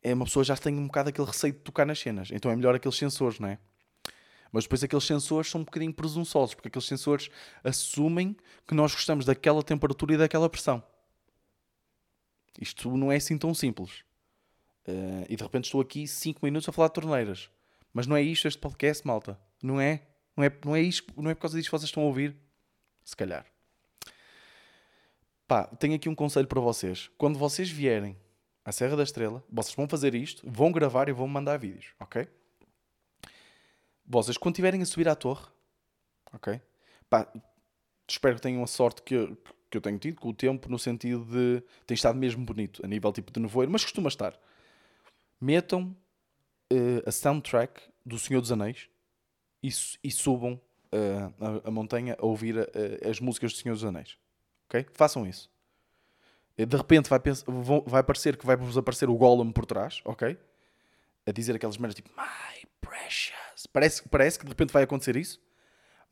É 0.00 0.14
uma 0.14 0.26
pessoa 0.26 0.44
já 0.44 0.56
tem 0.56 0.76
um 0.76 0.86
bocado 0.86 1.08
aquele 1.08 1.26
receio 1.26 1.54
de 1.54 1.58
tocar 1.58 1.84
nas 1.84 1.98
cenas. 1.98 2.28
Então 2.30 2.52
é 2.52 2.54
melhor 2.54 2.76
aqueles 2.76 2.96
sensores, 2.96 3.40
não 3.40 3.48
é? 3.48 3.58
Mas 4.52 4.64
depois 4.64 4.82
aqueles 4.82 5.04
sensores 5.04 5.50
são 5.50 5.60
um 5.60 5.64
bocadinho 5.64 5.92
presunçosos, 5.92 6.54
porque 6.54 6.68
aqueles 6.68 6.86
sensores 6.86 7.30
assumem 7.62 8.36
que 8.66 8.74
nós 8.74 8.92
gostamos 8.92 9.24
daquela 9.24 9.62
temperatura 9.62 10.14
e 10.14 10.16
daquela 10.16 10.48
pressão. 10.48 10.82
Isto 12.60 12.96
não 12.96 13.12
é 13.12 13.16
assim 13.16 13.38
tão 13.38 13.54
simples. 13.54 14.04
Uh, 14.88 15.24
e 15.28 15.36
de 15.36 15.42
repente 15.42 15.66
estou 15.66 15.80
aqui 15.80 16.06
5 16.06 16.40
minutos 16.42 16.68
a 16.68 16.72
falar 16.72 16.88
de 16.88 16.94
torneiras. 16.94 17.50
Mas 17.92 18.06
não 18.06 18.16
é 18.16 18.22
isto 18.22 18.48
este 18.48 18.58
podcast, 18.58 19.06
malta. 19.06 19.38
Não 19.62 19.80
é? 19.80 20.02
Não 20.36 20.44
é, 20.44 20.52
não 20.64 20.76
é, 20.76 20.80
isto, 20.80 21.12
não 21.16 21.30
é 21.30 21.34
por 21.34 21.42
causa 21.42 21.56
disto 21.56 21.68
que 21.68 21.78
vocês 21.78 21.88
estão 21.88 22.02
a 22.02 22.06
ouvir? 22.06 22.36
Se 23.04 23.16
calhar. 23.16 23.46
Pá, 25.46 25.64
tenho 25.64 25.94
aqui 25.94 26.08
um 26.08 26.14
conselho 26.14 26.46
para 26.46 26.60
vocês. 26.60 27.10
Quando 27.18 27.38
vocês 27.38 27.68
vierem 27.70 28.16
à 28.64 28.72
Serra 28.72 28.96
da 28.96 29.02
Estrela, 29.02 29.44
vocês 29.50 29.74
vão 29.74 29.88
fazer 29.88 30.14
isto, 30.14 30.48
vão 30.48 30.70
gravar 30.70 31.08
e 31.08 31.12
vão 31.12 31.26
mandar 31.26 31.58
vídeos, 31.58 31.92
ok? 31.98 32.28
Vocês, 34.10 34.36
quando 34.36 34.54
estiverem 34.54 34.82
a 34.82 34.86
subir 34.86 35.08
à 35.08 35.14
torre, 35.14 35.46
ok? 36.32 36.60
Pá, 37.08 37.32
espero 38.08 38.36
que 38.36 38.42
tenham 38.42 38.62
a 38.62 38.66
sorte 38.66 39.02
que 39.02 39.14
eu, 39.14 39.36
que 39.70 39.76
eu 39.76 39.80
tenho 39.80 39.98
tido 39.98 40.20
com 40.20 40.30
o 40.30 40.34
tempo, 40.34 40.68
no 40.68 40.78
sentido 40.78 41.24
de 41.24 41.62
tem 41.86 41.94
estado 41.94 42.18
mesmo 42.18 42.44
bonito, 42.44 42.84
a 42.84 42.88
nível 42.88 43.12
tipo 43.12 43.32
de 43.32 43.38
nevoeiro, 43.38 43.70
mas 43.70 43.84
costuma 43.84 44.08
estar. 44.08 44.38
Metam 45.40 45.96
uh, 46.72 47.08
a 47.08 47.12
soundtrack 47.12 47.80
do 48.04 48.18
Senhor 48.18 48.40
dos 48.40 48.50
Anéis 48.50 48.88
e, 49.62 49.68
e 50.02 50.10
subam 50.10 50.60
uh, 50.92 51.62
a, 51.64 51.68
a, 51.68 51.70
montanha 51.70 52.16
a 52.18 52.26
ouvir 52.26 52.56
uh, 52.58 53.08
as 53.08 53.20
músicas 53.20 53.52
do 53.52 53.58
Senhor 53.58 53.74
dos 53.74 53.84
Anéis. 53.84 54.18
Ok? 54.68 54.86
Façam 54.92 55.26
isso. 55.26 55.48
De 56.56 56.76
repente 56.76 57.08
vai, 57.08 57.20
vai 57.86 58.02
parecer 58.02 58.36
que 58.36 58.44
vai-vos 58.44 58.76
aparecer 58.76 59.08
o 59.08 59.14
Gollum 59.14 59.50
por 59.50 59.64
trás, 59.64 60.02
ok? 60.04 60.36
A 61.26 61.32
dizer 61.32 61.56
aquelas 61.56 61.78
merdas 61.78 61.94
tipo 61.94 62.10
My 62.10 62.66
precious 62.82 63.49
Parece, 63.66 64.08
parece 64.08 64.38
que 64.38 64.44
de 64.44 64.50
repente 64.50 64.72
vai 64.72 64.82
acontecer 64.82 65.16
isso, 65.16 65.40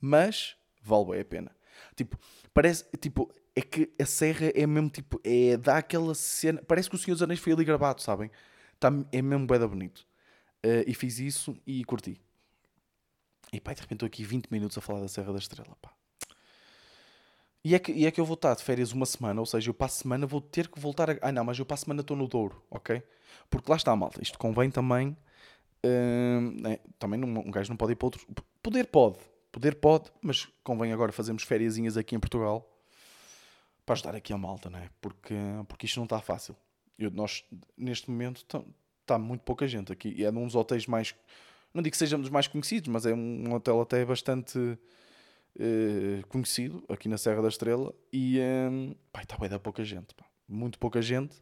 mas 0.00 0.56
vale 0.82 1.06
bem 1.06 1.20
a 1.20 1.24
pena. 1.24 1.56
Tipo, 1.94 2.18
parece, 2.52 2.84
tipo, 3.00 3.32
é 3.54 3.60
que 3.60 3.90
a 4.00 4.06
serra 4.06 4.52
é 4.54 4.66
mesmo 4.66 4.90
tipo, 4.90 5.20
é, 5.24 5.56
dá 5.56 5.78
aquela 5.78 6.14
cena, 6.14 6.62
parece 6.66 6.88
que 6.88 6.96
o 6.96 6.98
Senhor 6.98 7.14
dos 7.14 7.22
Anéis 7.22 7.40
foi 7.40 7.52
ali 7.52 7.64
gravado, 7.64 8.00
sabem? 8.02 8.30
Tá, 8.78 8.90
é 9.12 9.22
mesmo 9.22 9.46
bem 9.46 9.58
bonito. 9.66 10.06
Uh, 10.64 10.82
e 10.86 10.94
fiz 10.94 11.18
isso 11.18 11.56
e 11.66 11.84
curti. 11.84 12.20
E 13.52 13.60
pá, 13.60 13.72
de 13.72 13.80
repente 13.80 13.96
estou 13.96 14.06
aqui 14.06 14.24
20 14.24 14.48
minutos 14.48 14.76
a 14.76 14.80
falar 14.80 15.00
da 15.00 15.08
Serra 15.08 15.32
da 15.32 15.38
Estrela, 15.38 15.76
pá. 15.80 15.92
E 17.64 17.74
é, 17.74 17.78
que, 17.78 17.92
e 17.92 18.06
é 18.06 18.10
que 18.10 18.20
eu 18.20 18.24
vou 18.24 18.34
estar 18.34 18.54
de 18.54 18.62
férias 18.62 18.92
uma 18.92 19.06
semana, 19.06 19.40
ou 19.40 19.46
seja, 19.46 19.70
eu 19.70 19.74
para 19.74 19.86
a 19.86 19.90
semana 19.90 20.26
vou 20.26 20.40
ter 20.40 20.68
que 20.68 20.78
voltar 20.78 21.10
a... 21.10 21.18
Ah 21.20 21.32
não, 21.32 21.44
mas 21.44 21.58
eu 21.58 21.66
para 21.66 21.74
a 21.74 21.78
semana 21.78 22.00
estou 22.00 22.16
no 22.16 22.28
Douro, 22.28 22.64
ok? 22.70 23.02
Porque 23.50 23.70
lá 23.70 23.76
está, 23.76 23.94
malta. 23.96 24.22
Isto 24.22 24.38
convém 24.38 24.70
também 24.70 25.16
é, 25.82 26.80
também 26.98 27.18
não, 27.18 27.28
um 27.40 27.50
gajo 27.50 27.70
não 27.70 27.76
pode 27.76 27.92
ir 27.92 27.96
para 27.96 28.06
outro. 28.06 28.26
Poder 28.62 28.86
pode, 28.86 29.18
poder 29.52 29.76
pode, 29.76 30.10
mas 30.20 30.48
convém 30.62 30.92
agora 30.92 31.12
fazermos 31.12 31.42
férias 31.42 31.96
aqui 31.96 32.14
em 32.14 32.20
Portugal 32.20 32.68
para 33.88 33.94
ajudar 33.94 34.14
aqui 34.14 34.32
a 34.34 34.38
malta, 34.38 34.68
não 34.68 34.78
é? 34.78 34.90
Porque, 35.00 35.34
porque 35.66 35.86
isto 35.86 35.96
não 35.96 36.04
está 36.04 36.20
fácil. 36.20 36.54
Eu, 36.98 37.10
nós, 37.10 37.42
neste 37.76 38.10
momento, 38.10 38.44
está 39.00 39.18
muito 39.18 39.40
pouca 39.42 39.66
gente 39.66 39.90
aqui. 39.90 40.22
É 40.22 40.30
num 40.30 40.44
dos 40.44 40.54
hotéis 40.54 40.86
mais. 40.86 41.14
Não 41.72 41.82
digo 41.82 41.92
que 41.92 41.98
seja 41.98 42.16
um 42.16 42.20
dos 42.20 42.28
mais 42.28 42.46
conhecidos, 42.46 42.88
mas 42.88 43.06
é 43.06 43.14
um 43.14 43.52
hotel 43.54 43.80
até 43.80 44.04
bastante 44.04 44.58
uh, 44.58 46.26
conhecido 46.28 46.84
aqui 46.88 47.08
na 47.08 47.16
Serra 47.16 47.40
da 47.40 47.48
Estrela. 47.48 47.94
E 48.12 48.38
um, 48.70 48.94
está 49.18 49.38
bem 49.38 49.48
da 49.48 49.58
pouca 49.58 49.82
gente. 49.82 50.14
Pá. 50.14 50.26
muito 50.46 50.78
pouca 50.78 51.00
gente. 51.00 51.36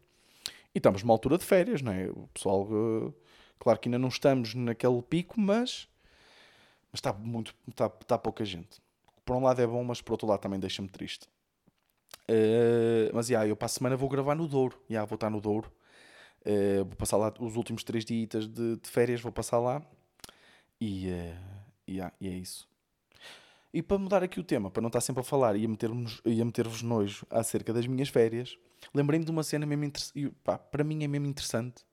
E 0.73 0.79
estamos 0.79 1.03
numa 1.03 1.13
altura 1.13 1.37
de 1.37 1.43
férias, 1.43 1.81
não 1.81 1.91
é? 1.91 2.07
O 2.07 2.29
pessoal, 2.33 2.63
uh, 2.63 3.13
claro 3.59 3.79
que 3.79 3.89
ainda 3.89 3.99
não 3.99 4.09
estamos 4.09 4.53
naquele 4.53 5.01
pico, 5.01 5.39
mas, 5.39 5.87
mas 6.91 6.99
está, 6.99 7.13
muito, 7.13 7.53
está, 7.67 7.87
está 7.87 8.17
pouca 8.17 8.43
gente. 8.45 8.81
Por 9.25 9.35
um 9.35 9.43
lado 9.43 9.61
é 9.61 9.67
bom, 9.67 9.83
mas 9.83 10.01
por 10.01 10.13
outro 10.13 10.27
lado 10.27 10.39
também 10.39 10.59
deixa-me 10.59 10.87
triste. 10.87 11.27
Uh, 12.29 13.09
mas 13.13 13.29
yeah, 13.29 13.47
eu 13.47 13.55
para 13.55 13.67
a 13.67 13.69
semana 13.69 13.95
vou 13.95 14.09
gravar 14.09 14.35
no 14.35 14.47
Douro. 14.47 14.81
Yeah, 14.89 15.05
vou 15.07 15.15
estar 15.15 15.29
no 15.29 15.39
Douro. 15.39 15.71
Uh, 16.41 16.85
vou 16.85 16.95
passar 16.95 17.17
lá 17.17 17.33
os 17.39 17.55
últimos 17.55 17.83
três 17.83 18.05
dias 18.05 18.47
de, 18.47 18.77
de 18.77 18.89
férias, 18.89 19.21
vou 19.21 19.31
passar 19.31 19.59
lá. 19.59 19.81
E, 20.79 21.09
uh, 21.09 21.37
yeah, 21.89 22.13
e 22.19 22.27
é 22.27 22.31
isso. 22.31 22.67
E 23.73 23.81
para 23.81 23.97
mudar 23.97 24.23
aqui 24.23 24.39
o 24.39 24.43
tema, 24.43 24.71
para 24.71 24.81
não 24.81 24.87
estar 24.87 25.01
sempre 25.01 25.21
a 25.21 25.23
falar 25.23 25.55
e 25.55 25.65
a 25.65 25.67
meter-vos 25.67 26.21
meter 26.23 26.67
nojo 26.83 27.25
acerca 27.29 27.73
das 27.73 27.85
minhas 27.85 28.09
férias, 28.09 28.57
lembrei-me 28.93 29.25
de 29.25 29.31
uma 29.31 29.43
cena 29.43 29.65
mesmo 29.65 29.83
interessante. 29.83 30.33
Para 30.71 30.83
mim 30.83 31.03
é 31.03 31.07
mesmo 31.07 31.27
interessante. 31.27 31.85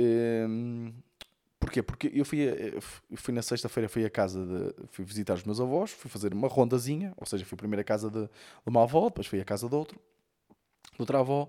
Um, 0.00 0.92
porquê? 1.58 1.82
Porque 1.82 2.10
eu 2.12 2.24
fui, 2.24 2.40
eu 2.40 3.16
fui 3.16 3.34
na 3.34 3.42
sexta-feira, 3.42 3.88
fui 3.88 4.04
a 4.04 4.10
casa 4.10 4.44
de. 4.44 4.86
fui 4.88 5.04
visitar 5.04 5.34
os 5.34 5.44
meus 5.44 5.60
avós, 5.60 5.90
fui 5.90 6.10
fazer 6.10 6.32
uma 6.32 6.48
rondazinha, 6.48 7.12
ou 7.16 7.26
seja, 7.26 7.44
fui 7.44 7.56
primeiro 7.56 7.80
à 7.80 7.84
casa 7.84 8.10
de, 8.10 8.22
de 8.24 8.30
uma 8.66 8.82
avó, 8.82 9.08
depois 9.08 9.26
fui 9.26 9.40
à 9.40 9.44
casa 9.44 9.68
de 9.68 9.74
outro, 9.74 9.98
de 10.92 11.00
outra 11.00 11.20
avó, 11.20 11.48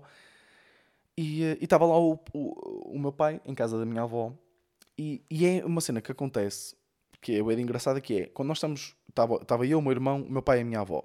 e 1.16 1.42
estava 1.60 1.86
lá 1.86 1.98
o, 1.98 2.18
o, 2.32 2.94
o, 2.94 2.98
meu 2.98 3.12
pai 3.12 3.40
em 3.44 3.54
casa 3.54 3.78
da 3.78 3.86
minha 3.86 4.02
avó. 4.02 4.32
E, 4.98 5.22
e 5.30 5.46
é 5.46 5.64
uma 5.64 5.80
cena 5.80 6.00
que 6.00 6.10
acontece 6.10 6.74
que 7.20 7.34
é 7.34 7.42
bem 7.42 7.60
engraçada, 7.60 8.00
que 8.00 8.20
é, 8.20 8.26
quando 8.26 8.48
nós 8.48 8.58
estamos, 8.58 8.94
estava 9.08 9.66
eu, 9.66 9.78
o 9.78 9.82
meu 9.82 9.90
irmão, 9.90 10.22
o 10.22 10.30
meu 10.30 10.42
pai 10.42 10.58
e 10.58 10.62
a 10.62 10.64
minha 10.64 10.80
avó, 10.80 11.00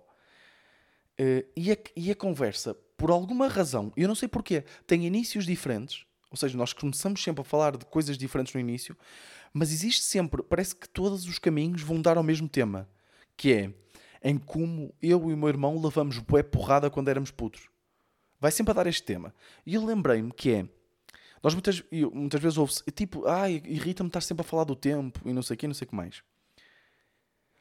uh, 1.19 1.49
e, 1.55 1.71
a, 1.71 1.77
e 1.95 2.11
a 2.11 2.15
conversa, 2.15 2.75
por 2.95 3.09
alguma 3.09 3.47
razão, 3.47 3.91
eu 3.97 4.07
não 4.07 4.13
sei 4.13 4.27
porquê, 4.27 4.63
tem 4.85 5.05
inícios 5.05 5.45
diferentes, 5.45 6.05
ou 6.31 6.37
seja, 6.37 6.57
nós 6.57 6.71
começamos 6.71 7.21
sempre 7.21 7.41
a 7.41 7.43
falar 7.43 7.75
de 7.75 7.85
coisas 7.85 8.17
diferentes 8.17 8.53
no 8.53 8.59
início, 8.59 8.97
mas 9.53 9.71
existe 9.71 10.03
sempre, 10.03 10.41
parece 10.41 10.73
que 10.73 10.87
todos 10.87 11.25
os 11.25 11.37
caminhos 11.37 11.81
vão 11.81 12.01
dar 12.01 12.15
ao 12.15 12.23
mesmo 12.23 12.47
tema, 12.47 12.89
que 13.35 13.51
é 13.51 13.73
em 14.23 14.37
como 14.37 14.93
eu 15.01 15.29
e 15.29 15.33
o 15.33 15.37
meu 15.37 15.49
irmão 15.49 15.81
levamos 15.81 16.17
bué 16.19 16.41
porrada 16.41 16.89
quando 16.89 17.09
éramos 17.09 17.31
putos. 17.31 17.67
Vai 18.39 18.51
sempre 18.51 18.71
a 18.71 18.75
dar 18.75 18.87
este 18.87 19.03
tema. 19.03 19.35
E 19.65 19.75
eu 19.75 19.85
lembrei-me 19.85 20.31
que 20.31 20.51
é, 20.51 20.69
nós 21.43 21.53
muitas, 21.53 21.83
muitas 22.13 22.41
vezes 22.41 22.57
ouve-se, 22.57 22.83
tipo, 22.91 23.27
ah, 23.27 23.49
irrita-me 23.49 24.07
estar 24.07 24.21
sempre 24.21 24.41
a 24.41 24.47
falar 24.47 24.63
do 24.63 24.75
tempo 24.75 25.19
e 25.25 25.33
não 25.33 25.43
sei 25.43 25.55
o 25.55 25.57
que, 25.57 25.67
não 25.67 25.73
sei 25.73 25.85
o 25.85 25.89
que 25.89 25.95
mais. 25.95 26.23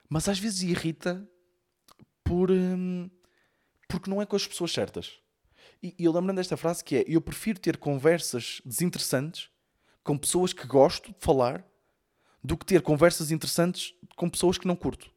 Mas 0.08 0.28
às 0.28 0.38
vezes 0.38 0.62
irrita 0.62 1.28
por, 2.22 2.50
hum, 2.50 3.10
porque 3.88 4.08
não 4.08 4.22
é 4.22 4.26
com 4.26 4.36
as 4.36 4.46
pessoas 4.46 4.72
certas. 4.72 5.18
E, 5.82 5.94
e 5.98 6.04
eu 6.04 6.12
lembro-me 6.12 6.36
desta 6.36 6.56
frase 6.56 6.84
que 6.84 6.96
é: 6.96 7.04
Eu 7.06 7.20
prefiro 7.20 7.58
ter 7.58 7.76
conversas 7.76 8.60
desinteressantes 8.64 9.48
com 10.02 10.16
pessoas 10.16 10.52
que 10.52 10.66
gosto 10.66 11.12
de 11.12 11.18
falar 11.18 11.64
do 12.42 12.56
que 12.56 12.64
ter 12.64 12.82
conversas 12.82 13.30
interessantes 13.30 13.94
com 14.16 14.28
pessoas 14.28 14.58
que 14.58 14.66
não 14.66 14.76
curto. 14.76 15.10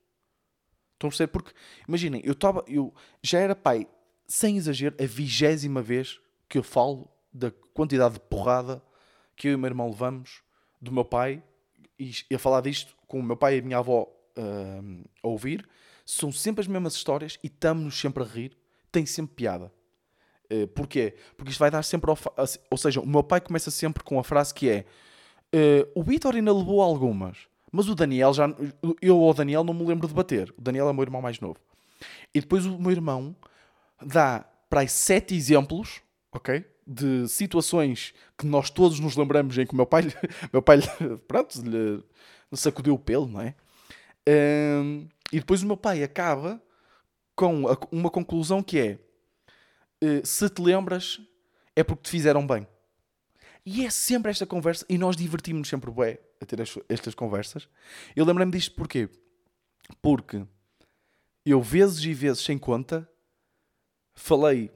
Estão 0.93 1.07
a 1.07 1.11
perceber? 1.11 1.31
Porque, 1.31 1.51
imaginem, 1.87 2.21
eu, 2.23 2.35
tava, 2.35 2.63
eu 2.67 2.93
já 3.21 3.39
era 3.39 3.55
pai, 3.55 3.87
sem 4.27 4.57
exagero, 4.57 4.95
a 4.99 5.05
vigésima 5.05 5.81
vez 5.81 6.19
que 6.47 6.57
eu 6.57 6.63
falo 6.63 7.09
da 7.33 7.51
quantidade 7.73 8.15
de 8.15 8.19
porrada 8.21 8.81
que 9.35 9.47
eu 9.47 9.53
e 9.53 9.55
o 9.55 9.59
meu 9.59 9.69
irmão 9.69 9.89
levamos 9.89 10.41
do 10.79 10.91
meu 10.91 11.03
pai 11.03 11.43
e, 11.97 12.13
a 12.33 12.37
falar 12.37 12.61
disto 12.61 12.95
com 13.07 13.19
o 13.19 13.23
meu 13.23 13.35
pai 13.35 13.55
e 13.55 13.59
a 13.59 13.61
minha 13.61 13.77
avó 13.77 14.03
uh, 14.03 15.09
a 15.21 15.27
ouvir. 15.27 15.67
São 16.05 16.31
sempre 16.31 16.61
as 16.61 16.67
mesmas 16.67 16.93
histórias 16.93 17.39
e 17.43 17.47
estamos 17.47 17.99
sempre 17.99 18.23
a 18.23 18.25
rir. 18.25 18.57
Tem 18.91 19.05
sempre 19.05 19.35
piada. 19.35 19.71
Uh, 20.53 20.67
porquê? 20.67 21.15
Porque 21.35 21.51
isto 21.51 21.59
vai 21.59 21.71
dar 21.71 21.83
sempre. 21.83 22.11
Ou 22.69 22.77
seja, 22.77 23.01
o 23.01 23.07
meu 23.07 23.23
pai 23.23 23.41
começa 23.41 23.71
sempre 23.71 24.03
com 24.03 24.19
a 24.19 24.23
frase 24.23 24.53
que 24.53 24.69
é: 24.69 24.85
uh, 25.53 25.89
O 25.95 26.03
Vitor 26.03 26.35
ainda 26.35 26.53
levou 26.53 26.81
algumas, 26.81 27.37
mas 27.71 27.87
o 27.87 27.95
Daniel 27.95 28.33
já. 28.33 28.47
Eu 29.01 29.17
ou 29.17 29.31
o 29.31 29.33
Daniel 29.33 29.63
não 29.63 29.73
me 29.73 29.85
lembro 29.85 30.07
de 30.07 30.13
bater. 30.13 30.53
O 30.57 30.61
Daniel 30.61 30.87
é 30.87 30.91
o 30.91 30.93
meu 30.93 31.03
irmão 31.03 31.21
mais 31.21 31.39
novo. 31.39 31.57
E 32.33 32.41
depois 32.41 32.65
o 32.65 32.77
meu 32.77 32.91
irmão 32.91 33.35
dá 34.01 34.45
para 34.69 34.81
aí 34.81 34.87
sete 34.87 35.35
exemplos, 35.35 36.01
ok? 36.31 36.65
de 36.85 37.27
situações 37.27 38.13
que 38.37 38.45
nós 38.45 38.69
todos 38.69 38.99
nos 38.99 39.15
lembramos 39.15 39.57
em 39.57 39.65
que 39.65 39.73
o 39.73 39.75
meu 39.75 39.85
pai, 39.85 40.03
meu 40.51 40.61
pai 40.61 40.79
pronto, 41.27 41.61
lhe 41.61 42.03
sacudiu 42.51 42.95
o 42.95 42.99
pelo, 42.99 43.27
não 43.27 43.41
é? 43.41 43.55
Um, 44.27 45.07
e 45.31 45.39
depois 45.39 45.63
o 45.63 45.67
meu 45.67 45.77
pai 45.77 46.03
acaba 46.03 46.61
com 47.35 47.63
uma 47.91 48.09
conclusão 48.09 48.61
que 48.61 48.79
é: 48.79 48.99
se 50.23 50.49
te 50.49 50.61
lembras, 50.61 51.19
é 51.75 51.83
porque 51.83 52.03
te 52.03 52.09
fizeram 52.09 52.45
bem. 52.45 52.67
E 53.65 53.85
é 53.85 53.89
sempre 53.89 54.29
esta 54.29 54.45
conversa, 54.45 54.85
e 54.89 54.97
nós 54.97 55.15
divertimos-nos 55.15 55.69
sempre 55.69 55.89
bem 55.91 56.17
a 56.41 56.45
ter 56.45 56.59
estas 56.89 57.15
conversas. 57.15 57.69
Eu 58.15 58.25
lembrei-me 58.25 58.51
disto 58.51 58.75
porquê? 58.75 59.09
Porque 60.01 60.45
eu, 61.45 61.61
vezes 61.61 62.03
e 62.03 62.13
vezes 62.13 62.43
sem 62.43 62.57
conta, 62.57 63.09
falei 64.13 64.71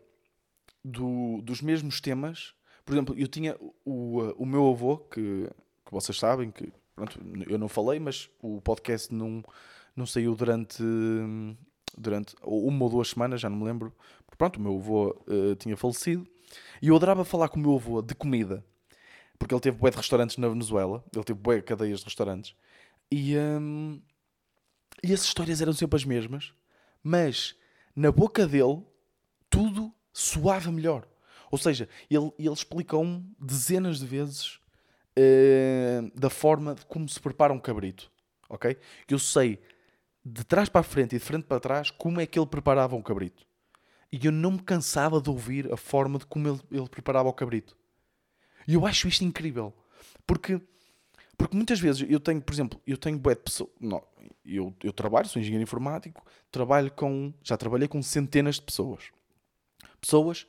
do, 0.83 1.41
dos 1.41 1.61
mesmos 1.61 1.99
temas. 1.99 2.53
Por 2.85 2.93
exemplo, 2.93 3.15
eu 3.17 3.27
tinha 3.27 3.57
o, 3.85 4.19
o 4.37 4.45
meu 4.45 4.69
avô, 4.69 4.97
que, 4.97 5.49
que 5.85 5.91
vocês 5.91 6.17
sabem, 6.17 6.49
que 6.49 6.71
pronto, 6.95 7.19
eu 7.47 7.57
não 7.57 7.67
falei, 7.67 7.99
mas 7.99 8.29
o 8.41 8.61
podcast 8.61 9.13
não, 9.13 9.43
não 9.95 10.05
saiu 10.05 10.33
durante, 10.35 10.81
durante 11.97 12.35
uma 12.41 12.85
ou 12.85 12.89
duas 12.89 13.09
semanas, 13.09 13.41
já 13.41 13.49
não 13.49 13.57
me 13.57 13.65
lembro. 13.65 13.93
Pronto, 14.37 14.57
o 14.57 14.61
meu 14.61 14.77
avô 14.77 15.09
uh, 15.27 15.55
tinha 15.55 15.75
falecido. 15.75 16.27
E 16.81 16.89
eu 16.89 16.95
adorava 16.95 17.25
falar 17.25 17.49
com 17.49 17.59
o 17.59 17.61
meu 17.61 17.75
avô 17.75 18.01
de 18.01 18.13
comida. 18.13 18.63
Porque 19.39 19.53
ele 19.53 19.61
teve 19.61 19.77
bué 19.77 19.91
de 19.91 19.97
restaurantes 19.97 20.37
na 20.37 20.47
Venezuela. 20.47 21.03
Ele 21.13 21.23
teve 21.23 21.39
bué 21.39 21.61
cadeias 21.61 21.99
de 21.99 22.05
restaurantes. 22.05 22.55
E, 23.11 23.37
um, 23.37 24.01
e 25.03 25.13
as 25.13 25.23
histórias 25.23 25.61
eram 25.61 25.73
sempre 25.73 25.95
as 25.95 26.05
mesmas. 26.05 26.53
Mas, 27.03 27.55
na 27.95 28.11
boca 28.11 28.47
dele, 28.47 28.83
tudo 29.49 29.93
soava 30.13 30.71
melhor. 30.71 31.07
Ou 31.49 31.57
seja, 31.57 31.87
ele, 32.09 32.31
ele 32.37 32.53
explicou-me 32.53 33.23
dezenas 33.39 33.99
de 33.99 34.05
vezes 34.05 34.59
uh, 35.17 36.11
da 36.19 36.29
forma 36.29 36.75
de 36.75 36.85
como 36.85 37.07
se 37.07 37.19
prepara 37.19 37.53
um 37.53 37.59
cabrito. 37.59 38.11
Ok? 38.49 38.77
Eu 39.09 39.19
sei 39.19 39.59
de 40.23 40.43
trás 40.43 40.67
para 40.67 40.81
a 40.81 40.83
frente 40.83 41.15
e 41.15 41.19
de 41.19 41.23
frente 41.23 41.45
para 41.45 41.59
trás 41.59 41.89
como 41.89 42.19
é 42.19 42.25
que 42.25 42.37
ele 42.37 42.47
preparava 42.47 42.95
um 42.95 43.01
cabrito. 43.01 43.46
E 44.11 44.25
eu 44.25 44.31
não 44.31 44.51
me 44.51 44.59
cansava 44.59 45.19
de 45.21 45.29
ouvir 45.29 45.71
a 45.71 45.77
forma 45.77 46.19
de 46.19 46.25
como 46.25 46.47
ele, 46.47 46.61
ele 46.71 46.89
preparava 46.89 47.27
o 47.27 47.33
cabrito. 47.33 47.75
E 48.67 48.73
eu 48.73 48.85
acho 48.85 49.07
isto 49.07 49.23
incrível. 49.23 49.73
Porque, 50.25 50.61
porque 51.37 51.55
muitas 51.55 51.79
vezes 51.79 52.05
eu 52.09 52.19
tenho, 52.19 52.41
por 52.41 52.53
exemplo, 52.53 52.81
eu 52.85 52.97
tenho 52.97 53.17
bué 53.19 53.35
de 53.35 53.41
pessoas. 53.41 53.69
Eu, 54.45 54.73
eu 54.81 54.93
trabalho, 54.93 55.27
sou 55.27 55.41
engenheiro 55.41 55.63
informático, 55.63 56.25
trabalho 56.49 56.91
com. 56.91 57.33
Já 57.43 57.57
trabalhei 57.57 57.87
com 57.87 58.01
centenas 58.01 58.55
de 58.55 58.61
pessoas 58.61 59.11
pessoas 59.99 60.47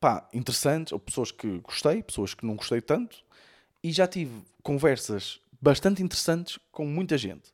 pá, 0.00 0.28
interessantes, 0.32 0.92
ou 0.92 0.98
pessoas 0.98 1.30
que 1.30 1.58
gostei, 1.60 2.02
pessoas 2.02 2.34
que 2.34 2.44
não 2.44 2.56
gostei 2.56 2.80
tanto, 2.80 3.24
e 3.82 3.92
já 3.92 4.06
tive 4.06 4.42
conversas 4.62 5.40
bastante 5.60 6.02
interessantes 6.02 6.58
com 6.70 6.86
muita 6.86 7.16
gente. 7.16 7.52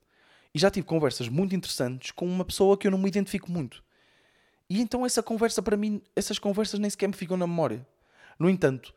E 0.53 0.59
já 0.59 0.71
tive 0.71 0.87
conversas 0.87 1.29
muito 1.29 1.55
interessantes 1.55 2.11
com 2.11 2.27
uma 2.27 2.45
pessoa 2.45 2.77
que 2.77 2.87
eu 2.87 2.91
não 2.91 2.99
me 2.99 3.09
identifico 3.09 3.51
muito. 3.51 3.85
E 4.71 4.81
então 4.81 5.05
essa 5.05 5.23
conversa 5.23 5.61
para 5.61 5.77
mim, 5.77 6.01
essas 6.17 6.39
conversas 6.39 6.79
nem 6.79 6.89
sequer 6.89 7.09
me 7.09 7.15
ficam 7.15 7.37
na 7.37 7.47
memória. 7.47 7.87
No 8.39 8.49
entanto, 8.49 8.95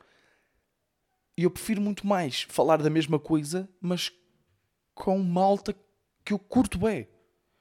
eu 1.35 1.49
prefiro 1.49 1.81
muito 1.81 2.05
mais 2.05 2.43
falar 2.43 2.77
da 2.77 2.89
mesma 2.89 3.19
coisa, 3.19 3.67
mas 3.81 4.11
com 4.93 5.17
malta 5.17 5.75
que 6.23 6.31
eu 6.31 6.37
curto 6.37 6.77
bem. 6.77 7.07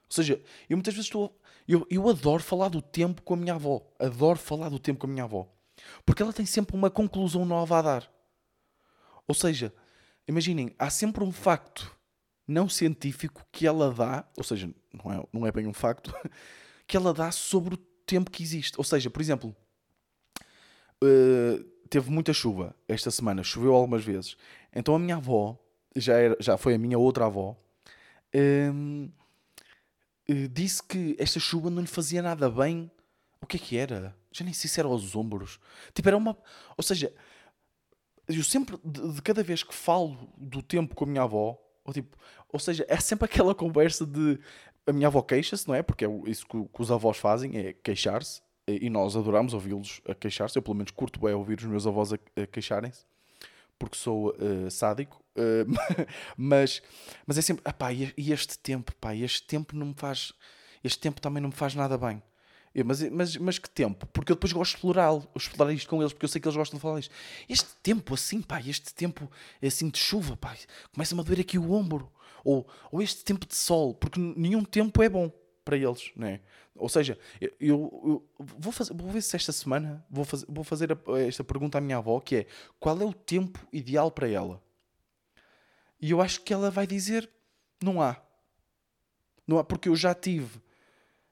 Ou 0.04 0.14
seja, 0.14 0.42
eu 0.68 0.76
muitas 0.76 0.92
vezes 0.92 1.06
estou 1.06 1.34
eu, 1.66 1.86
eu 1.88 2.08
adoro 2.08 2.42
falar 2.42 2.68
do 2.68 2.82
tempo 2.82 3.22
com 3.22 3.34
a 3.34 3.36
minha 3.36 3.54
avó. 3.54 3.80
Adoro 3.98 4.38
falar 4.38 4.68
do 4.68 4.78
tempo 4.78 5.00
com 5.00 5.06
a 5.06 5.10
minha 5.10 5.24
avó. 5.24 5.48
Porque 6.04 6.22
ela 6.22 6.32
tem 6.32 6.44
sempre 6.44 6.76
uma 6.76 6.90
conclusão 6.90 7.44
nova 7.44 7.78
a 7.78 7.82
dar. 7.82 8.12
Ou 9.26 9.34
seja, 9.34 9.72
imaginem, 10.26 10.74
há 10.78 10.90
sempre 10.90 11.24
um 11.24 11.32
facto 11.32 11.96
não 12.46 12.68
científico 12.68 13.46
que 13.50 13.66
ela 13.66 13.92
dá, 13.92 14.28
ou 14.36 14.44
seja, 14.44 14.68
não 14.92 15.12
é, 15.12 15.26
não 15.32 15.46
é 15.46 15.52
bem 15.52 15.66
um 15.66 15.72
facto, 15.72 16.12
que 16.86 16.96
ela 16.96 17.14
dá 17.14 17.30
sobre 17.30 17.74
o 17.74 17.78
tempo 18.06 18.30
que 18.30 18.42
existe. 18.42 18.78
Ou 18.78 18.84
seja, 18.84 19.10
por 19.10 19.20
exemplo, 19.20 19.54
uh, 21.02 21.64
teve 21.88 22.10
muita 22.10 22.32
chuva 22.32 22.74
esta 22.88 23.10
semana, 23.10 23.42
choveu 23.42 23.74
algumas 23.74 24.04
vezes. 24.04 24.36
Então 24.72 24.94
a 24.94 24.98
minha 24.98 25.16
avó, 25.16 25.58
já, 25.96 26.14
era, 26.14 26.36
já 26.40 26.56
foi 26.56 26.74
a 26.74 26.78
minha 26.78 26.98
outra 26.98 27.26
avó, 27.26 27.56
um, 28.34 28.38
ehm, 28.38 29.10
eh, 30.28 30.48
disse 30.48 30.82
que 30.82 31.14
esta 31.18 31.38
chuva 31.38 31.68
não 31.68 31.82
lhe 31.82 31.88
fazia 31.88 32.22
nada 32.22 32.48
bem. 32.48 32.90
O 33.40 33.46
que 33.46 33.56
é 33.56 33.60
que 33.60 33.76
era? 33.76 34.16
Já 34.32 34.44
nem 34.44 34.54
sei 34.54 34.70
se 34.70 34.80
era 34.80 34.88
aos 34.88 35.14
ombros. 35.14 35.60
Tipo, 35.92 36.08
era 36.08 36.16
uma. 36.16 36.36
Ou 36.76 36.82
seja, 36.82 37.12
eu 38.28 38.42
sempre, 38.42 38.78
de, 38.84 39.14
de 39.14 39.22
cada 39.22 39.42
vez 39.42 39.62
que 39.62 39.74
falo 39.74 40.32
do 40.36 40.62
tempo 40.62 40.94
com 40.94 41.04
a 41.04 41.08
minha 41.08 41.22
avó, 41.22 41.58
ou, 41.84 41.92
tipo, 41.92 42.16
ou 42.48 42.58
seja, 42.60 42.86
é 42.88 42.96
sempre 42.98 43.26
aquela 43.26 43.54
conversa 43.54 44.06
de. 44.06 44.38
A 44.86 44.92
minha 44.92 45.06
avó 45.06 45.22
queixa-se, 45.22 45.66
não 45.68 45.74
é? 45.74 45.82
Porque 45.82 46.04
é 46.04 46.08
isso 46.26 46.46
que, 46.46 46.64
que 46.64 46.82
os 46.82 46.90
avós 46.90 47.16
fazem, 47.16 47.56
é 47.56 47.72
queixar-se. 47.72 48.42
e 48.66 48.90
nós 48.90 49.16
adoramos 49.16 49.54
ouvi-los 49.54 50.00
a 50.08 50.14
queixar-se. 50.14 50.58
Eu, 50.58 50.62
pelo 50.62 50.74
menos, 50.74 50.90
curto 50.90 51.20
bem 51.20 51.34
ouvir 51.34 51.58
os 51.58 51.64
meus 51.64 51.86
avós 51.86 52.12
a, 52.12 52.18
a 52.40 52.46
queixarem-se, 52.46 53.04
porque 53.78 53.96
sou 53.96 54.30
uh, 54.30 54.70
sádico. 54.70 55.22
Uh, 55.36 55.70
mas, 56.36 56.82
mas 57.26 57.38
é 57.38 57.42
sempre, 57.42 57.72
pá, 57.72 57.92
e 57.92 58.32
este 58.32 58.58
tempo, 58.58 58.94
pá, 58.96 59.14
este 59.14 59.42
tempo 59.44 59.76
não 59.76 59.86
me 59.86 59.94
faz, 59.94 60.32
este 60.82 60.98
tempo 60.98 61.20
também 61.20 61.40
não 61.40 61.48
me 61.48 61.54
faz 61.54 61.74
nada 61.74 61.96
bem. 61.96 62.22
Eu, 62.74 62.84
mas, 62.86 63.02
mas, 63.10 63.36
mas 63.36 63.58
que 63.58 63.68
tempo? 63.68 64.06
Porque 64.06 64.32
eu 64.32 64.36
depois 64.36 64.52
gosto 64.52 64.72
de 64.72 64.76
explorá-lo, 64.78 65.28
explorar 65.36 65.72
isto 65.72 65.88
com 65.88 66.00
eles, 66.00 66.12
porque 66.12 66.24
eu 66.24 66.28
sei 66.28 66.40
que 66.40 66.48
eles 66.48 66.56
gostam 66.56 66.78
de 66.78 66.82
falar 66.82 67.00
isto. 67.00 67.14
Este 67.48 67.68
tempo 67.82 68.14
assim, 68.14 68.40
pá, 68.40 68.60
este 68.60 68.94
tempo 68.94 69.30
assim 69.62 69.88
de 69.90 69.98
chuva, 69.98 70.36
pá, 70.36 70.56
começa-me 70.92 71.20
a 71.20 71.24
doer 71.24 71.40
aqui 71.40 71.58
o 71.58 71.72
ombro. 71.72 72.10
Ou, 72.44 72.66
ou 72.90 73.02
este 73.02 73.24
tempo 73.24 73.46
de 73.46 73.54
sol, 73.54 73.94
porque 73.94 74.18
nenhum 74.18 74.64
tempo 74.64 75.02
é 75.02 75.08
bom 75.08 75.30
para 75.64 75.76
eles, 75.76 76.10
não 76.16 76.26
é? 76.26 76.40
Ou 76.74 76.88
seja, 76.88 77.18
eu, 77.40 77.50
eu, 77.60 78.28
vou, 78.38 78.72
fazer, 78.72 78.94
vou 78.94 79.10
ver 79.10 79.22
se 79.22 79.36
esta 79.36 79.52
semana 79.52 80.04
vou, 80.10 80.24
fazer, 80.24 80.46
vou 80.48 80.64
fazer 80.64 80.98
esta 81.26 81.44
pergunta 81.44 81.78
à 81.78 81.80
minha 81.80 81.98
avó, 81.98 82.18
que 82.18 82.36
é 82.36 82.46
qual 82.80 83.00
é 83.00 83.04
o 83.04 83.12
tempo 83.12 83.64
ideal 83.72 84.10
para 84.10 84.28
ela? 84.28 84.62
E 86.00 86.10
eu 86.10 86.20
acho 86.20 86.40
que 86.40 86.52
ela 86.52 86.70
vai 86.70 86.86
dizer 86.86 87.30
não 87.82 88.00
há. 88.00 88.20
Não 89.46 89.58
há, 89.58 89.64
porque 89.64 89.88
eu 89.88 89.96
já 89.96 90.14
tive 90.14 90.60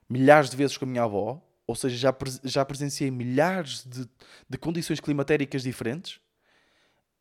milhares 0.09 0.51
de 0.51 0.57
vezes 0.57 0.77
com 0.77 0.85
a 0.85 0.89
minha 0.89 1.05
avó, 1.05 1.41
ou 1.67 1.75
seja, 1.75 1.97
já, 1.97 2.17
já 2.45 2.65
presenciei 2.65 3.11
milhares 3.11 3.85
de, 3.85 4.09
de 4.49 4.59
condições 4.59 5.01
climatéricas 5.01 5.63
diferentes, 5.63 6.21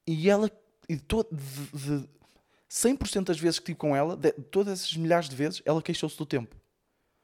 e 0.06 0.30
ela, 0.30 0.52
e 0.88 0.97
to, 0.97 1.25
de, 1.32 1.99
de 2.02 2.10
100% 2.69 3.25
das 3.25 3.39
vezes 3.39 3.60
que 3.60 3.63
estive 3.63 3.77
com 3.77 3.95
ela, 3.95 4.15
de, 4.15 4.32
todas 4.32 4.82
essas 4.82 4.95
milhares 4.95 5.27
de 5.27 5.36
vezes, 5.36 5.62
ela 5.65 5.82
queixou-se 5.82 6.17
do 6.17 6.25
tempo. 6.25 6.55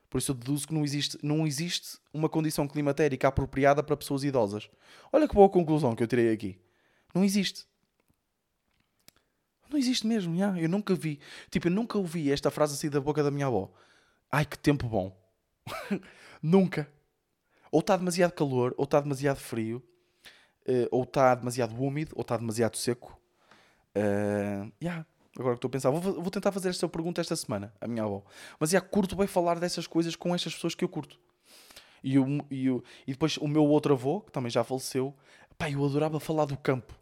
Por 0.09 0.17
isso 0.17 0.31
eu 0.31 0.35
deduzo 0.35 0.67
que 0.67 0.73
não 0.73 0.83
existe, 0.83 1.17
não 1.21 1.45
existe 1.45 1.97
uma 2.13 2.29
condição 2.29 2.67
climatérica 2.67 3.27
apropriada 3.27 3.83
para 3.83 3.97
pessoas 3.97 4.23
idosas. 4.23 4.69
Olha 5.11 5.27
que 5.27 5.35
boa 5.35 5.49
conclusão 5.49 5.95
que 5.95 6.01
eu 6.01 6.07
tirei 6.07 6.31
aqui. 6.31 6.59
Não 7.13 7.23
existe. 7.23 7.65
Não 9.69 9.77
existe 9.77 10.05
mesmo, 10.07 10.37
já. 10.37 10.57
eu 10.57 10.69
nunca 10.69 10.95
vi. 10.95 11.19
Tipo, 11.49 11.67
eu 11.67 11.71
nunca 11.71 11.97
ouvi 11.97 12.31
esta 12.31 12.49
frase 12.49 12.77
sair 12.77 12.89
da 12.89 13.01
boca 13.01 13.23
da 13.23 13.31
minha 13.31 13.47
avó. 13.47 13.71
Ai, 14.31 14.45
que 14.45 14.57
tempo 14.57 14.87
bom. 14.87 15.15
Nunca. 16.41 16.91
Ou 17.71 17.79
está 17.79 17.97
demasiado 17.97 18.31
calor, 18.33 18.73
ou 18.77 18.85
está 18.85 19.01
demasiado 19.01 19.37
frio, 19.37 19.83
uh, 20.67 20.87
ou 20.91 21.03
está 21.03 21.33
demasiado 21.35 21.75
úmido, 21.81 22.13
ou 22.15 22.21
está 22.21 22.37
demasiado 22.37 22.77
seco. 22.77 23.19
Uh, 23.95 24.71
yeah. 24.81 25.05
Agora 25.37 25.55
que 25.55 25.57
estou 25.57 25.67
a 25.67 25.71
pensar, 25.71 25.89
vou, 25.89 26.01
vou, 26.01 26.31
tentar 26.31 26.51
fazer 26.51 26.69
esta 26.69 26.87
pergunta 26.87 27.19
esta 27.19 27.35
semana, 27.35 27.73
a 27.81 27.87
minha 27.87 28.03
avó. 28.03 28.23
Mas 28.59 28.69
já 28.69 28.79
curto 28.79 29.15
bem 29.15 29.27
falar 29.27 29.59
dessas 29.59 29.85
coisas 29.85 30.15
com 30.15 30.33
estas 30.33 30.53
pessoas 30.53 30.73
que 30.73 30.83
eu 30.83 30.89
curto. 30.89 31.19
E, 32.01 32.15
eu, 32.15 32.25
e, 32.49 32.67
e 33.07 33.11
depois 33.11 33.35
o 33.37 33.47
meu 33.47 33.65
outro 33.65 33.93
avô, 33.93 34.21
que 34.21 34.31
também 34.31 34.49
já 34.49 34.63
faleceu, 34.63 35.13
pá, 35.57 35.69
eu 35.69 35.83
adorava 35.83 36.19
falar 36.19 36.45
do 36.45 36.55
campo. 36.55 36.93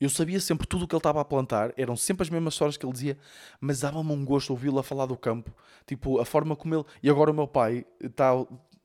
Eu 0.00 0.10
sabia 0.10 0.40
sempre 0.40 0.66
tudo 0.66 0.84
o 0.84 0.88
que 0.88 0.94
ele 0.94 0.98
estava 0.98 1.20
a 1.20 1.24
plantar, 1.24 1.72
eram 1.76 1.94
sempre 1.94 2.24
as 2.24 2.30
mesmas 2.30 2.54
histórias 2.54 2.76
que 2.76 2.84
ele 2.84 2.92
dizia, 2.92 3.16
mas 3.60 3.80
dava-me 3.80 4.10
um 4.10 4.24
gosto 4.24 4.50
ouvi-lo 4.50 4.80
a 4.80 4.82
falar 4.82 5.06
do 5.06 5.16
campo. 5.16 5.54
Tipo, 5.86 6.18
a 6.18 6.24
forma 6.24 6.56
como 6.56 6.74
ele. 6.74 6.84
E 7.00 7.08
agora 7.08 7.30
o 7.30 7.34
meu 7.34 7.46
pai 7.46 7.86
está, 8.02 8.32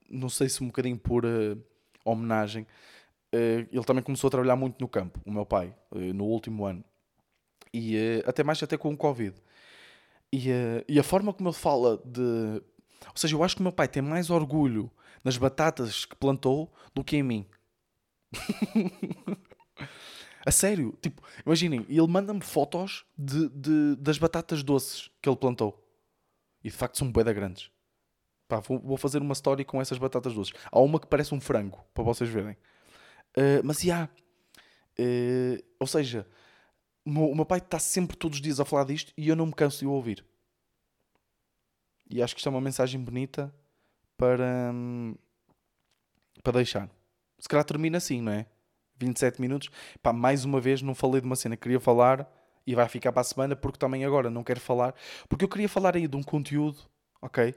não 0.07 0.29
sei 0.29 0.47
se 0.47 0.63
um 0.63 0.67
bocadinho 0.67 0.99
por 0.99 1.25
uh, 1.25 1.59
homenagem, 2.05 2.67
uh, 3.33 3.67
ele 3.71 3.83
também 3.83 4.03
começou 4.03 4.27
a 4.27 4.31
trabalhar 4.31 4.55
muito 4.55 4.79
no 4.79 4.87
campo, 4.87 5.19
o 5.25 5.31
meu 5.31 5.43
pai, 5.43 5.73
uh, 5.91 6.13
no 6.13 6.25
último 6.25 6.65
ano. 6.65 6.83
E 7.77 8.23
até 8.25 8.43
mais 8.43 8.61
até 8.63 8.75
com 8.77 8.91
o 8.91 8.97
Covid. 8.97 9.35
E, 10.33 10.49
e 10.87 10.99
a 10.99 11.03
forma 11.03 11.31
como 11.31 11.49
ele 11.49 11.55
fala 11.55 12.01
de. 12.03 12.21
Ou 12.21 13.15
seja, 13.15 13.35
eu 13.35 13.43
acho 13.43 13.55
que 13.55 13.61
o 13.61 13.63
meu 13.63 13.71
pai 13.71 13.87
tem 13.87 14.01
mais 14.01 14.29
orgulho 14.29 14.91
nas 15.23 15.37
batatas 15.37 16.05
que 16.05 16.15
plantou 16.15 16.73
do 16.93 17.03
que 17.03 17.17
em 17.17 17.23
mim. 17.23 17.45
A 20.45 20.51
sério, 20.51 20.97
tipo, 21.01 21.21
imaginem, 21.45 21.85
ele 21.89 22.07
manda-me 22.07 22.39
fotos 22.39 23.05
de, 23.17 23.49
de, 23.49 23.97
das 23.97 24.17
batatas 24.17 24.63
doces 24.63 25.11
que 25.21 25.27
ele 25.27 25.35
plantou. 25.35 25.85
E 26.63 26.69
de 26.69 26.75
facto 26.75 26.97
são 26.97 27.11
boeda 27.11 27.33
grandes. 27.33 27.69
Pá, 28.47 28.61
vou, 28.61 28.79
vou, 28.79 28.95
fazer 28.95 29.21
uma 29.21 29.33
story 29.33 29.65
com 29.65 29.81
essas 29.81 29.97
batatas 29.97 30.33
doces. 30.33 30.53
Há 30.71 30.79
uma 30.79 31.01
que 31.01 31.07
parece 31.07 31.35
um 31.35 31.41
frango, 31.41 31.83
para 31.93 32.01
vocês 32.01 32.29
verem. 32.29 32.55
Uh, 33.35 33.61
mas 33.61 33.81
já. 33.81 34.09
Uh, 34.97 35.61
ou 35.81 35.85
seja, 35.85 36.25
o 37.07 37.09
meu, 37.09 37.29
o 37.29 37.35
meu 37.35 37.45
pai 37.45 37.59
está 37.59 37.79
sempre 37.79 38.17
todos 38.17 38.37
os 38.37 38.41
dias 38.41 38.59
a 38.59 38.65
falar 38.65 38.83
disto 38.83 39.13
e 39.15 39.29
eu 39.29 39.35
não 39.35 39.45
me 39.45 39.53
canso 39.53 39.79
de 39.79 39.85
o 39.85 39.91
ouvir. 39.91 40.25
E 42.09 42.21
acho 42.21 42.35
que 42.35 42.39
isto 42.39 42.47
é 42.47 42.49
uma 42.49 42.59
mensagem 42.59 42.99
bonita 42.99 43.53
para, 44.17 44.71
hum, 44.73 45.15
para 46.43 46.53
deixar. 46.53 46.89
Se 47.39 47.47
calhar 47.47 47.63
termina 47.63 47.97
assim, 47.97 48.21
não 48.21 48.33
é? 48.33 48.45
27 48.97 49.39
minutos. 49.39 49.69
Pá, 50.03 50.11
mais 50.11 50.43
uma 50.43 50.59
vez 50.59 50.81
não 50.81 50.93
falei 50.93 51.21
de 51.21 51.27
uma 51.27 51.37
cena 51.37 51.55
que 51.55 51.63
queria 51.63 51.79
falar 51.79 52.29
e 52.65 52.75
vai 52.75 52.89
ficar 52.89 53.13
para 53.13 53.21
a 53.21 53.23
semana 53.23 53.55
porque 53.55 53.79
também 53.79 54.03
agora 54.03 54.29
não 54.29 54.43
quero 54.43 54.59
falar. 54.59 54.93
Porque 55.29 55.45
eu 55.45 55.49
queria 55.49 55.69
falar 55.69 55.95
aí 55.95 56.09
de 56.09 56.17
um 56.17 56.23
conteúdo, 56.23 56.79
ok? 57.21 57.55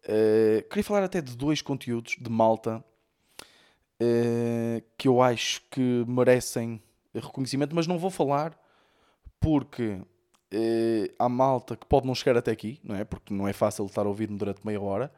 Uh, 0.00 0.68
queria 0.68 0.84
falar 0.84 1.02
até 1.02 1.22
de 1.22 1.34
dois 1.34 1.62
conteúdos 1.62 2.16
de 2.20 2.30
malta 2.30 2.84
uh, 4.02 4.84
que 4.98 5.08
eu 5.08 5.22
acho 5.22 5.62
que 5.70 6.04
merecem 6.06 6.82
reconhecimento, 7.14 7.74
mas 7.74 7.86
não 7.86 7.98
vou 7.98 8.10
falar 8.10 8.65
porque 9.46 9.92
uh, 9.92 11.14
há 11.16 11.28
malta 11.28 11.76
que 11.76 11.86
pode 11.86 12.04
não 12.04 12.16
chegar 12.16 12.36
até 12.36 12.50
aqui, 12.50 12.80
não 12.82 12.96
é? 12.96 13.04
Porque 13.04 13.32
não 13.32 13.46
é 13.46 13.52
fácil 13.52 13.86
estar 13.86 14.04
a 14.04 14.08
ouvir-me 14.08 14.36
durante 14.36 14.66
meia 14.66 14.80
hora. 14.80 15.12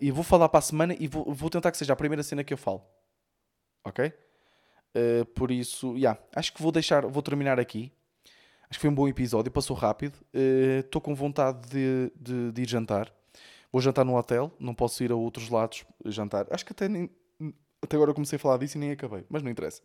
e 0.00 0.12
vou 0.12 0.22
falar 0.22 0.48
para 0.48 0.58
a 0.58 0.62
semana 0.62 0.94
e 0.96 1.08
vou, 1.08 1.24
vou 1.34 1.50
tentar 1.50 1.72
que 1.72 1.76
seja 1.76 1.94
a 1.94 1.96
primeira 1.96 2.22
cena 2.22 2.44
que 2.44 2.54
eu 2.54 2.56
falo. 2.56 2.80
Ok? 3.84 4.06
Uh, 4.06 5.24
por 5.34 5.50
isso, 5.50 5.96
yeah, 5.96 6.16
acho 6.32 6.54
que 6.54 6.62
vou 6.62 6.70
deixar, 6.70 7.06
vou 7.06 7.20
terminar 7.20 7.58
aqui. 7.58 7.90
Acho 8.70 8.78
que 8.78 8.82
foi 8.82 8.90
um 8.90 8.94
bom 8.94 9.08
episódio, 9.08 9.50
passou 9.50 9.74
rápido. 9.74 10.14
Estou 10.84 11.00
uh, 11.00 11.02
com 11.02 11.12
vontade 11.12 11.68
de, 11.68 12.12
de, 12.14 12.52
de, 12.52 12.62
ir 12.62 12.68
jantar. 12.68 13.12
Vou 13.72 13.82
jantar 13.82 14.04
no 14.04 14.16
hotel, 14.16 14.52
não 14.60 14.76
posso 14.76 15.02
ir 15.02 15.10
a 15.10 15.16
outros 15.16 15.48
lados 15.48 15.84
jantar. 16.04 16.46
Acho 16.52 16.64
que 16.64 16.72
até, 16.72 16.88
nem, 16.88 17.10
até 17.82 17.96
agora 17.96 18.14
comecei 18.14 18.36
a 18.36 18.38
falar 18.38 18.58
disso 18.58 18.78
e 18.78 18.80
nem 18.80 18.92
acabei, 18.92 19.24
mas 19.28 19.42
não 19.42 19.50
interessa. 19.50 19.82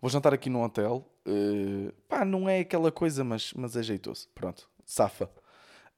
Vou 0.00 0.10
jantar 0.10 0.32
aqui 0.32 0.48
no 0.48 0.62
hotel. 0.62 1.06
Uh, 1.26 1.92
pá, 2.08 2.24
não 2.24 2.48
é 2.48 2.60
aquela 2.60 2.90
coisa, 2.90 3.22
mas, 3.22 3.52
mas 3.52 3.72
jeitoso. 3.72 4.28
Pronto, 4.34 4.68
safa. 4.84 5.26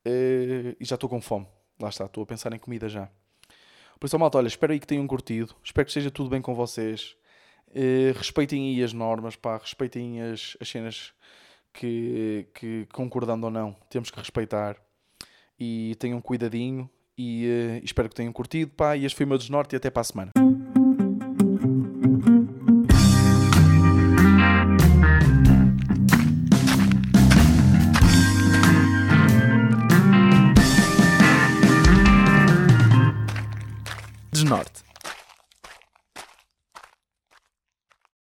Uh, 0.06 0.74
e 0.80 0.84
já 0.84 0.96
estou 0.96 1.08
com 1.08 1.20
fome. 1.20 1.46
Lá 1.80 1.88
está, 1.88 2.06
estou 2.06 2.24
a 2.24 2.26
pensar 2.26 2.52
em 2.52 2.58
comida 2.58 2.88
já. 2.88 3.08
Por 4.00 4.06
isso, 4.06 4.18
malta, 4.18 4.38
olha, 4.38 4.48
espero 4.48 4.72
aí 4.72 4.80
que 4.80 4.86
tenham 4.86 5.06
curtido. 5.06 5.54
Espero 5.62 5.84
que 5.84 5.90
esteja 5.90 6.10
tudo 6.10 6.28
bem 6.28 6.42
com 6.42 6.54
vocês. 6.54 7.16
Uh, 7.68 8.12
respeitem 8.16 8.74
aí 8.74 8.82
as 8.82 8.92
normas, 8.92 9.36
pá, 9.36 9.56
respeitem 9.56 10.20
as, 10.20 10.56
as 10.60 10.68
cenas 10.68 11.12
que, 11.72 12.48
que, 12.54 12.86
concordando 12.92 13.46
ou 13.46 13.52
não, 13.52 13.74
temos 13.88 14.10
que 14.10 14.18
respeitar. 14.18 14.76
E 15.58 15.94
tenham 16.00 16.20
cuidadinho. 16.20 16.90
E 17.16 17.46
uh, 17.80 17.84
espero 17.84 18.08
que 18.08 18.16
tenham 18.16 18.32
curtido, 18.32 18.72
pá. 18.72 18.96
E 18.96 19.04
este 19.04 19.16
foi 19.16 19.24
o 19.24 19.28
meu 19.28 19.38
desnorte 19.38 19.74
e 19.74 19.76
até 19.76 19.88
para 19.90 20.00
a 20.00 20.04
semana. 20.04 20.41